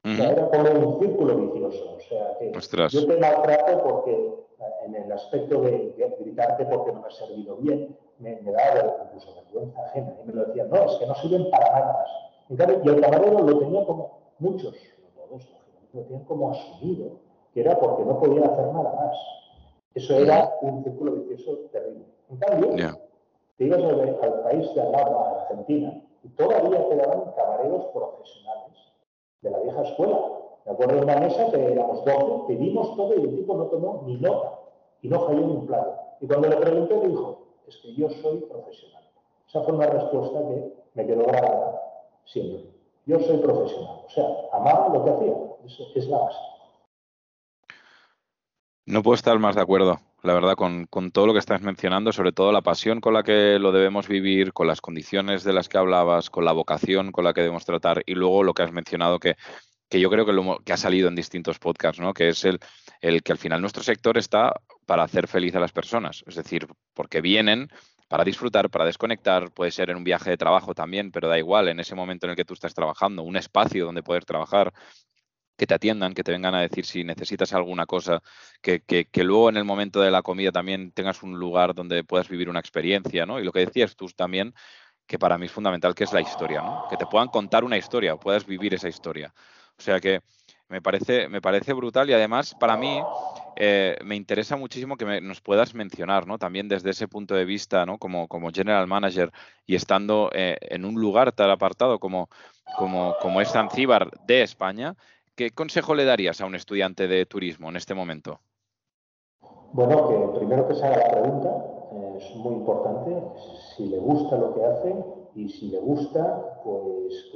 O 0.05 0.17
sea, 0.17 0.31
era 0.31 0.49
como 0.49 0.89
un 0.89 1.01
círculo 1.01 1.37
vicioso. 1.37 1.97
O 1.97 2.01
sea, 2.01 2.39
que 2.39 2.53
yo 2.89 3.07
te 3.07 3.17
maltrato 3.19 3.83
porque 3.83 4.35
en 4.85 4.95
el 4.95 5.13
aspecto 5.13 5.61
de, 5.61 5.95
gritarte 6.21 6.65
porque 6.67 6.93
no 6.93 7.01
me 7.01 7.09
ha 7.09 7.11
servido 7.11 7.57
bien, 7.57 7.97
me, 8.19 8.41
me 8.41 8.53
da 8.53 8.97
incluso 9.05 9.35
vergüenza 9.35 9.85
ajena. 9.87 10.15
Y 10.23 10.27
me 10.27 10.33
lo 10.35 10.45
decían, 10.47 10.71
no, 10.71 10.85
es 10.85 10.97
que 10.99 11.07
no 11.07 11.15
sirven 11.17 11.51
para 11.51 11.71
nada 11.71 11.93
más. 11.93 12.85
y 12.85 12.89
el 12.89 13.01
camarero 13.01 13.41
lo 13.41 13.59
tenía 13.59 13.85
como, 13.85 14.19
muchos, 14.39 14.75
no 15.03 15.27
todos, 15.27 15.49
lo 15.93 16.03
tenían 16.03 16.25
como 16.25 16.53
asumido 16.53 17.29
que 17.53 17.61
era 17.61 17.79
porque 17.79 18.05
no 18.05 18.19
podían 18.19 18.45
hacer 18.45 18.67
nada 18.67 18.93
más. 18.95 19.17
Eso 19.95 20.19
era 20.19 20.55
un 20.63 20.85
círculo 20.85 21.13
vicioso 21.13 21.59
terrible. 21.73 22.05
En 22.31 22.37
cambio, 22.37 22.75
te 22.75 23.08
ibas 23.65 23.83
al, 23.83 24.43
país 24.43 24.75
de 24.75 24.81
al 24.81 24.95
a 24.95 25.41
Argentina, 25.43 26.01
y 26.23 26.29
todavía 26.31 26.89
quedaban 26.89 27.33
camareros 27.37 27.87
profesionales 27.87 28.77
de 29.43 29.51
la 29.51 29.59
vieja 29.61 29.83
escuela. 29.83 30.19
Me 30.65 30.73
acuerdo 30.73 30.97
de 30.97 31.03
una 31.03 31.17
mesa 31.17 31.51
que 31.51 31.73
éramos 31.73 32.05
12, 32.05 32.45
pedimos 32.49 32.97
todo 32.97 33.15
y 33.15 33.23
el 33.23 33.37
tipo 33.37 33.55
no 33.55 33.65
tomó 33.67 34.03
ni 34.07 34.17
nota 34.17 34.59
y 35.03 35.09
no 35.09 35.21
falló 35.21 35.41
ni 35.41 35.53
un 35.55 35.67
plato. 35.67 35.95
Y 36.21 36.27
cuando 36.27 36.49
le 36.49 36.57
pregunté, 36.57 36.97
me 36.97 37.09
dijo, 37.09 37.39
es 37.67 37.77
que 37.79 37.95
yo 37.95 38.11
soy 38.11 38.39
profesional. 38.41 39.03
Esa 39.49 39.63
fue 39.63 39.75
una 39.75 39.87
respuesta 39.87 40.41
que 40.41 40.73
me 40.95 41.07
quedó 41.07 41.25
grabada 41.25 41.83
siempre. 42.25 42.67
Yo 43.07 43.19
soy 43.21 43.39
profesional. 43.39 44.03
O 44.07 44.11
sea, 44.11 44.29
amaba 44.53 44.89
lo 44.89 45.05
que 45.05 45.11
hacía. 45.11 45.37
Eso 45.65 45.85
es 45.95 46.09
la 46.09 46.19
base. 46.19 46.39
No 48.85 49.03
puedo 49.03 49.15
estar 49.15 49.39
más 49.39 49.55
de 49.55 49.63
acuerdo, 49.63 49.99
la 50.29 50.35
verdad, 50.35 50.55
con, 50.55 50.87
todo 51.11 51.27
lo 51.27 51.33
que 51.33 51.39
estás 51.41 51.63
mencionando, 51.63 52.13
sobre 52.13 52.33
todo 52.33 52.53
la 52.53 52.63
pasión 52.63 53.01
con 53.01 53.15
la 53.15 53.23
que 53.23 53.59
lo 53.59 53.73
debemos 53.73 54.07
vivir, 54.07 54.53
con 54.53 54.67
las 54.67 54.81
condiciones 54.81 55.43
de 55.43 55.53
las 55.53 55.69
que 55.69 55.79
hablabas, 55.79 56.31
con 56.31 56.45
la 56.45 56.53
vocación 56.53 57.11
con 57.11 57.25
la 57.25 57.35
que 57.35 57.41
debemos 57.41 57.65
tratar 57.65 58.03
y 58.07 58.15
luego 58.15 58.45
lo 58.45 58.55
que 58.55 58.63
has 58.63 58.73
mencionado 58.73 59.19
que, 59.19 59.37
que 59.89 59.99
yo 60.01 60.11
creo 60.11 60.27
que, 60.27 60.33
lo, 60.33 60.59
que 60.59 60.73
ha 60.73 60.77
salido 60.77 61.09
en 61.09 61.15
distintos 61.17 61.59
podcasts, 61.59 62.01
¿no? 62.01 62.13
que 62.13 62.29
es 62.29 62.45
el, 62.45 62.61
el 63.01 63.23
que 63.23 63.33
al 63.33 63.39
final 63.39 63.61
nuestro 63.61 63.83
sector 63.83 64.19
está 64.19 64.53
para 64.87 65.03
hacer 65.03 65.27
feliz 65.27 65.55
a 65.57 65.61
las 65.61 65.73
personas, 65.73 66.23
es 66.27 66.35
decir, 66.35 66.69
porque 66.95 67.21
vienen 67.21 67.69
para 68.09 68.25
disfrutar, 68.25 68.71
para 68.71 68.87
desconectar, 68.87 69.51
puede 69.53 69.71
ser 69.71 69.91
en 69.91 69.97
un 69.97 70.05
viaje 70.05 70.31
de 70.31 70.37
trabajo 70.37 70.75
también, 70.75 71.11
pero 71.11 71.29
da 71.29 71.39
igual, 71.39 71.69
en 71.69 71.81
ese 71.81 71.95
momento 71.95 72.27
en 72.27 72.31
el 72.31 72.37
que 72.37 72.45
tú 72.45 72.55
estás 72.55 72.75
trabajando, 72.75 73.23
un 73.23 73.37
espacio 73.37 73.85
donde 73.85 74.03
poder 74.03 74.25
trabajar, 74.25 74.73
que 75.59 75.67
te 75.67 75.75
atiendan, 75.75 76.15
que 76.15 76.23
te 76.23 76.31
vengan 76.31 76.55
a 76.55 76.61
decir 76.61 76.87
si 76.87 77.03
necesitas 77.03 77.53
alguna 77.53 77.85
cosa, 77.85 78.23
que, 78.63 79.11
luego 79.17 79.49
en 79.49 79.57
el 79.57 79.65
momento 79.65 80.01
de 80.01 80.13
la 80.13 80.23
comida 80.23 80.53
también 80.53 80.93
tengas 80.93 81.23
un 81.25 81.37
lugar 81.37 81.75
donde 81.75 82.05
puedas 82.05 82.29
vivir 82.29 82.49
una 82.49 82.61
experiencia, 82.61 83.27
¿no? 83.27 83.41
Y 83.41 83.45
lo 83.45 83.51
que 83.51 83.67
decías 83.67 83.97
tú 83.97 84.07
también, 84.07 84.55
que 85.05 85.19
para 85.19 85.37
mí 85.37 85.47
es 85.47 85.53
fundamental, 85.53 85.97
que 85.97 86.05
es 86.05 86.13
la 86.13 86.21
historia, 86.21 86.63
¿no? 86.63 86.87
Que 86.89 86.97
te 86.97 87.07
puedan 87.07 87.27
contar 87.29 87.65
una 87.65 87.77
historia, 87.77 88.17
puedas 88.17 88.47
vivir 88.47 88.73
esa 88.73 88.89
historia. 88.89 89.35
O 89.77 89.83
sea 89.83 89.99
que 89.99 90.21
me 90.69 90.81
parece, 90.81 91.29
me 91.29 91.41
parece 91.41 91.73
brutal 91.73 92.09
y 92.09 92.13
además 92.13 92.55
para 92.55 92.77
mí 92.77 93.01
eh, 93.57 93.97
me 94.05 94.15
interesa 94.15 94.55
muchísimo 94.57 94.97
que 94.97 95.21
nos 95.21 95.41
puedas 95.41 95.75
mencionar, 95.75 96.29
¿no? 96.29 96.39
También 96.39 96.69
desde 96.69 96.91
ese 96.91 97.09
punto 97.09 97.35
de 97.35 97.45
vista, 97.45 97.85
¿no? 97.85 97.99
Como, 97.99 98.29
como 98.29 98.53
general 98.53 98.87
manager 98.87 99.33
y 99.67 99.75
estando 99.75 100.31
eh, 100.33 100.57
en 100.61 100.85
un 100.85 100.95
lugar 100.95 101.33
tan 101.33 101.51
apartado 101.51 101.99
como, 101.99 102.29
como, 102.77 103.17
como 103.21 103.41
es 103.41 103.51
Zanzíbar 103.51 104.09
de 104.25 104.43
España, 104.43 104.95
¿Qué 105.39 105.53
consejo 105.53 105.95
le 105.95 106.05
darías 106.05 106.41
a 106.41 106.47
un 106.47 106.57
estudiante 106.57 107.07
de 107.07 107.25
turismo 107.25 107.69
en 107.69 107.77
este 107.77 107.95
momento? 107.95 108.41
Bueno, 109.73 110.09
que 110.09 110.37
primero 110.37 110.67
que 110.67 110.75
se 110.75 110.85
haga 110.85 110.97
la 110.97 111.11
pregunta, 111.13 111.65
es 112.17 112.35
muy 112.35 112.55
importante, 112.55 113.23
si 113.77 113.87
le 113.87 113.99
gusta 113.99 114.37
lo 114.37 114.53
que 114.53 114.65
hace 114.65 114.97
y 115.37 115.49
si 115.49 115.69
le 115.69 115.79
gusta, 115.79 116.61
pues 116.65 117.31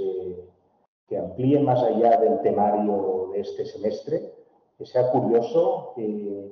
que, 1.06 1.16
amplíe 1.16 1.60
más 1.60 1.80
allá 1.80 2.16
del 2.16 2.40
temario 2.40 3.30
de 3.34 3.40
este 3.42 3.66
semestre, 3.66 4.34
que 4.76 4.84
sea 4.84 5.12
curioso, 5.12 5.92
que, 5.94 6.50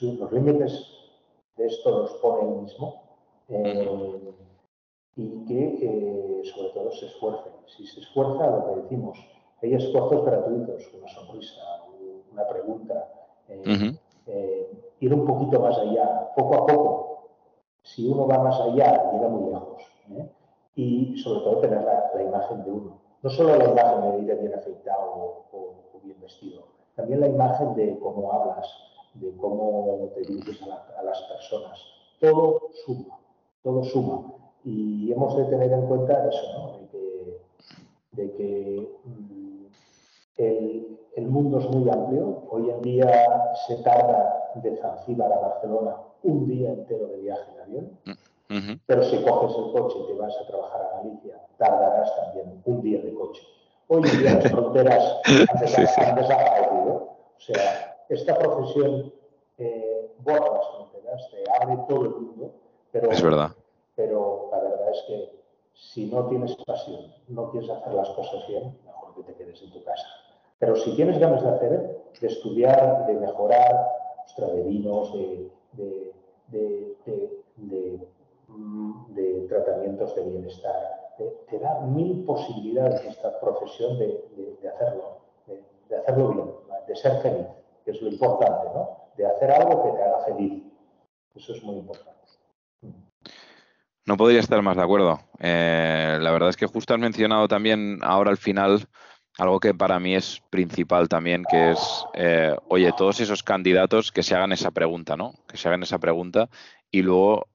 los 0.00 0.32
límites 0.32 0.72
de 1.58 1.66
esto 1.66 1.90
los 1.90 2.12
pone 2.22 2.48
él 2.48 2.62
mismo 2.62 3.02
eh, 3.50 4.32
y 5.14 5.44
que 5.44 6.42
sobre 6.54 6.70
todo 6.70 6.90
se 6.90 7.04
esfuerce. 7.04 7.50
Si 7.66 7.86
se 7.86 8.00
esfuerza, 8.00 8.46
lo 8.46 8.64
que 8.66 8.80
decimos, 8.80 9.18
hay 9.62 9.74
esfuerzos 9.74 10.24
gratuitos, 10.24 10.90
una 10.94 11.08
sonrisa, 11.08 11.62
una 12.32 12.46
pregunta, 12.48 13.08
eh, 13.48 13.96
eh, 14.26 14.94
ir 15.00 15.14
un 15.14 15.24
poquito 15.24 15.60
más 15.60 15.78
allá, 15.78 16.32
poco 16.34 16.54
a 16.54 16.66
poco. 16.66 17.28
Si 17.82 18.08
uno 18.08 18.26
va 18.26 18.38
más 18.38 18.60
allá, 18.60 19.12
llega 19.12 19.28
muy 19.28 19.52
lejos. 19.52 19.82
¿eh? 20.10 20.28
Y 20.74 21.16
sobre 21.18 21.40
todo 21.40 21.58
tener 21.58 21.82
la, 21.82 22.22
imagen 22.22 22.64
de 22.64 22.70
uno. 22.70 22.98
No 23.22 23.30
solo 23.30 23.56
la 23.56 23.70
imagen 23.70 24.12
de 24.12 24.32
ir 24.32 24.40
bien 24.40 24.54
afeitado 24.54 25.44
o, 25.52 25.74
bien 26.02 26.20
vestido, 26.20 26.64
también 26.96 27.20
la 27.20 27.28
imagen 27.28 27.74
de 27.74 27.96
cómo 28.00 28.32
hablas, 28.32 28.66
de 29.14 29.36
cómo 29.36 30.10
te 30.14 30.22
diriges 30.22 30.60
a, 30.62 31.02
las 31.02 31.22
personas. 31.22 31.78
Todo 32.20 32.70
suma, 32.84 33.18
todo 33.62 33.84
suma. 33.84 34.32
Y 34.64 35.12
hemos 35.12 35.36
de 35.36 35.44
tener 35.44 35.72
en 35.72 35.86
cuenta 35.86 36.28
eso, 36.28 36.58
¿no? 36.58 36.78
de 36.78 36.88
que, 36.88 37.40
de 38.12 38.32
que 38.32 38.98
mm, 39.04 39.41
el, 40.36 41.26
mundo 41.26 41.58
es 41.58 41.68
muy 41.68 41.88
amplio. 41.88 42.44
Hoy 42.50 42.70
en 42.70 42.82
día 42.82 43.54
se 43.66 43.76
tarda 43.82 44.52
de 44.56 44.76
Zanzíbar 44.76 45.32
a 45.32 45.38
Barcelona 45.38 45.96
un 46.22 46.46
día 46.46 46.70
entero 46.70 47.06
de 47.06 47.18
viaje 47.18 47.50
en 47.54 47.60
avión. 47.60 47.98
Mm, 48.48 48.80
Pero 48.86 49.02
si 49.04 49.22
coges 49.22 49.56
el 49.56 49.72
coche 49.72 49.98
y 49.98 50.06
te 50.08 50.14
vas 50.14 50.36
a 50.36 50.46
trabajar 50.46 50.82
a 50.82 50.96
Galicia, 50.98 51.40
tardarás 51.56 52.14
también 52.16 52.62
un 52.64 52.82
día 52.82 53.00
de 53.00 53.14
coche. 53.14 53.42
Hoy 53.88 54.02
en 54.08 54.18
día 54.18 54.34
las 54.34 54.50
fronteras 54.52 55.20
han, 55.26 56.14
desaparecido. 56.16 56.94
O 56.94 57.40
sea, 57.40 57.96
esta 58.08 58.38
profesión 58.38 59.12
eh, 59.58 60.12
borra 60.18 60.54
las 60.54 60.68
fronteras, 60.68 61.30
te 61.30 61.44
abre 61.60 61.78
todo 61.88 62.04
el 62.04 62.10
mundo. 62.10 62.52
Pero, 62.92 63.10
es 63.10 63.22
verdad. 63.22 63.50
Pero 63.96 64.48
la 64.52 64.58
verdad 64.58 64.90
es 64.90 65.02
que 65.06 65.41
si 65.74 66.06
no 66.06 66.26
tienes 66.26 66.54
pasión, 66.64 67.12
no 67.28 67.50
quieres 67.50 67.70
hacer 67.70 67.94
las 67.94 68.08
cosas 68.10 68.46
bien, 68.48 68.76
mejor 68.84 69.14
que 69.14 69.22
te 69.22 69.34
quedes 69.34 69.62
en 69.62 69.72
tu 69.72 69.82
casa. 69.84 70.06
Pero 70.58 70.76
si 70.76 70.94
tienes 70.94 71.18
ganas 71.18 71.42
de 71.42 71.50
hacer, 71.50 72.02
de 72.20 72.26
estudiar, 72.26 73.06
de 73.06 73.14
mejorar, 73.14 73.88
de 74.36 74.62
vinos, 74.62 75.12
de, 75.12 75.50
de, 75.72 76.12
tratamientos 79.48 80.14
de 80.16 80.22
bienestar, 80.22 81.12
te, 81.18 81.58
da 81.58 81.80
mil 81.80 82.24
posibilidades 82.24 83.04
esta 83.04 83.38
profesión 83.38 83.98
de, 83.98 84.68
hacerlo, 84.68 85.18
de, 85.46 85.96
hacerlo 85.96 86.28
bien, 86.32 86.50
de 86.86 86.96
ser 86.96 87.20
feliz, 87.20 87.46
que 87.84 87.90
es 87.90 88.00
lo 88.00 88.08
importante, 88.08 88.68
¿no? 88.74 88.96
De 89.16 89.26
hacer 89.26 89.50
algo 89.50 89.82
que 89.82 89.90
te 89.90 90.02
haga 90.02 90.18
feliz. 90.20 90.62
Eso 91.34 91.52
es 91.52 91.62
muy 91.62 91.76
importante. 91.76 92.21
No 94.04 94.16
podría 94.16 94.40
estar 94.40 94.60
más 94.62 94.76
de 94.76 94.82
acuerdo. 94.82 95.20
Eh, 95.38 96.18
la 96.20 96.30
verdad 96.32 96.48
es 96.48 96.56
que 96.56 96.66
justo 96.66 96.94
has 96.94 97.00
mencionado 97.00 97.46
también 97.48 97.98
ahora 98.02 98.30
al 98.30 98.36
final 98.36 98.88
algo 99.38 99.60
que 99.60 99.74
para 99.74 99.98
mí 99.98 100.14
es 100.14 100.42
principal 100.50 101.08
también, 101.08 101.44
que 101.50 101.70
es, 101.70 102.04
eh, 102.14 102.54
oye, 102.68 102.92
todos 102.96 103.20
esos 103.20 103.42
candidatos 103.42 104.12
que 104.12 104.22
se 104.22 104.34
hagan 104.34 104.52
esa 104.52 104.70
pregunta, 104.70 105.16
¿no? 105.16 105.32
Que 105.48 105.56
se 105.56 105.68
hagan 105.68 105.82
esa 105.82 105.98
pregunta 105.98 106.48
y 106.90 107.02
luego 107.02 107.48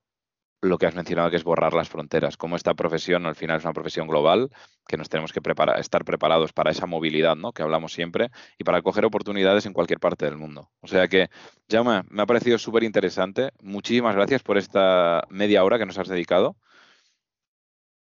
lo 0.61 0.77
que 0.77 0.87
has 0.87 0.95
mencionado, 0.95 1.29
que 1.29 1.35
es 1.35 1.43
borrar 1.43 1.73
las 1.73 1.89
fronteras. 1.89 2.37
Como 2.37 2.55
esta 2.55 2.73
profesión 2.73 3.25
al 3.25 3.35
final 3.35 3.57
es 3.57 3.63
una 3.63 3.73
profesión 3.73 4.07
global, 4.07 4.49
que 4.87 4.97
nos 4.97 5.09
tenemos 5.09 5.31
que 5.31 5.41
estar 5.77 6.03
preparados 6.03 6.53
para 6.53 6.71
esa 6.71 6.85
movilidad, 6.85 7.35
¿no? 7.35 7.51
Que 7.51 7.61
hablamos 7.61 7.93
siempre 7.93 8.29
y 8.57 8.63
para 8.63 8.81
coger 8.81 9.05
oportunidades 9.05 9.65
en 9.65 9.73
cualquier 9.73 9.99
parte 9.99 10.25
del 10.25 10.37
mundo. 10.37 10.69
O 10.81 10.87
sea 10.87 11.07
que, 11.07 11.29
Jaume, 11.69 12.01
me 12.09 12.23
ha 12.23 12.25
parecido 12.25 12.57
súper 12.57 12.83
interesante. 12.83 13.51
Muchísimas 13.61 14.15
gracias 14.15 14.41
por 14.41 14.57
esta 14.57 15.23
media 15.29 15.63
hora 15.63 15.77
que 15.77 15.85
nos 15.85 15.97
has 15.97 16.07
dedicado. 16.07 16.55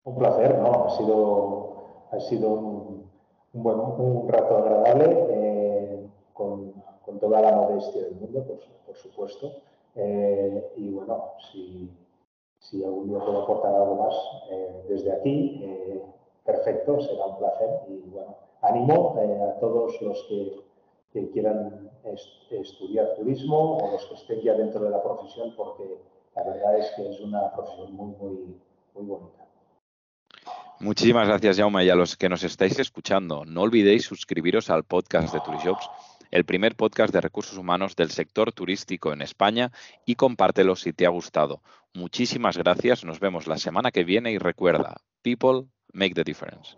Un 0.04 0.20
placer, 0.20 0.58
¿no? 0.60 0.88
Ha 0.88 0.98
sido, 0.98 2.08
ha 2.12 2.20
sido 2.20 2.50
un, 2.50 3.12
bueno, 3.54 3.84
un 3.98 4.30
rato 4.30 4.58
agradable, 4.58 5.28
eh, 5.30 6.08
con, 6.34 6.74
toda 7.20 7.42
la 7.42 7.52
modestia 7.52 8.02
del 8.02 8.16
mundo, 8.16 8.46
por, 8.86 8.96
supuesto. 8.96 9.62
Eh, 9.96 10.74
y 10.78 10.90
bueno, 10.90 11.34
si, 11.52 11.90
si, 12.64 12.84
algún 12.84 13.10
día 13.10 13.20
puedo 13.20 13.44
aportar 13.44 13.74
algo 13.74 13.96
más 13.96 14.16
eh, 14.52 14.86
desde 14.90 15.12
aquí, 15.12 15.64
perfecto, 16.46 17.00
será 17.02 17.26
un 17.26 17.38
placer. 17.38 17.70
Y 17.88 18.10
bueno, 18.10 18.36
animo 18.62 19.16
a 19.18 19.60
todos 19.60 20.02
los 20.02 20.24
que, 20.28 20.62
quieran 21.32 21.92
estudiar 22.50 23.14
turismo 23.16 23.78
o 23.78 23.92
los 23.92 24.06
que 24.08 24.16
estén 24.16 24.42
ya 24.42 24.54
dentro 24.56 24.84
de 24.84 24.90
la 24.90 25.02
profesión, 25.04 25.54
porque 25.56 26.00
la 26.36 26.44
verdad 26.44 26.80
es 26.80 26.92
que 26.96 27.08
es 27.08 27.20
una 27.22 27.52
profesión 27.54 27.94
muy, 27.94 28.16
muy, 28.16 28.58
muy 28.96 29.06
bonita. 29.06 29.44
Muchísimas 30.84 31.28
gracias, 31.28 31.58
Jaume. 31.58 31.86
Y 31.86 31.90
a 31.90 31.96
los 31.96 32.18
que 32.18 32.28
nos 32.28 32.44
estáis 32.44 32.78
escuchando, 32.78 33.46
no 33.46 33.62
olvidéis 33.62 34.04
suscribiros 34.04 34.70
al 34.70 34.84
podcast 34.84 35.34
de 35.34 35.40
Turishops, 35.40 35.90
el 36.34 36.46
primer 36.46 36.76
podcast 36.76 37.14
de 37.14 37.22
recursos 37.22 37.60
humanos 37.60 37.96
del 37.96 38.10
sector 38.10 38.52
turístico 38.52 39.14
en 39.14 39.22
España, 39.22 39.72
y 40.04 40.16
compártelo 40.16 40.76
si 40.76 40.92
te 40.92 41.06
ha 41.06 41.10
gustado. 41.10 41.62
Muchísimas 41.94 42.58
gracias. 42.58 43.06
Nos 43.06 43.20
vemos 43.20 43.46
la 43.46 43.60
semana 43.60 43.92
que 43.92 44.04
viene 44.04 44.32
y 44.32 44.40
recuerda, 44.40 44.98
people 45.22 45.68
make 45.94 46.16
the 46.16 46.24
difference. 46.24 46.76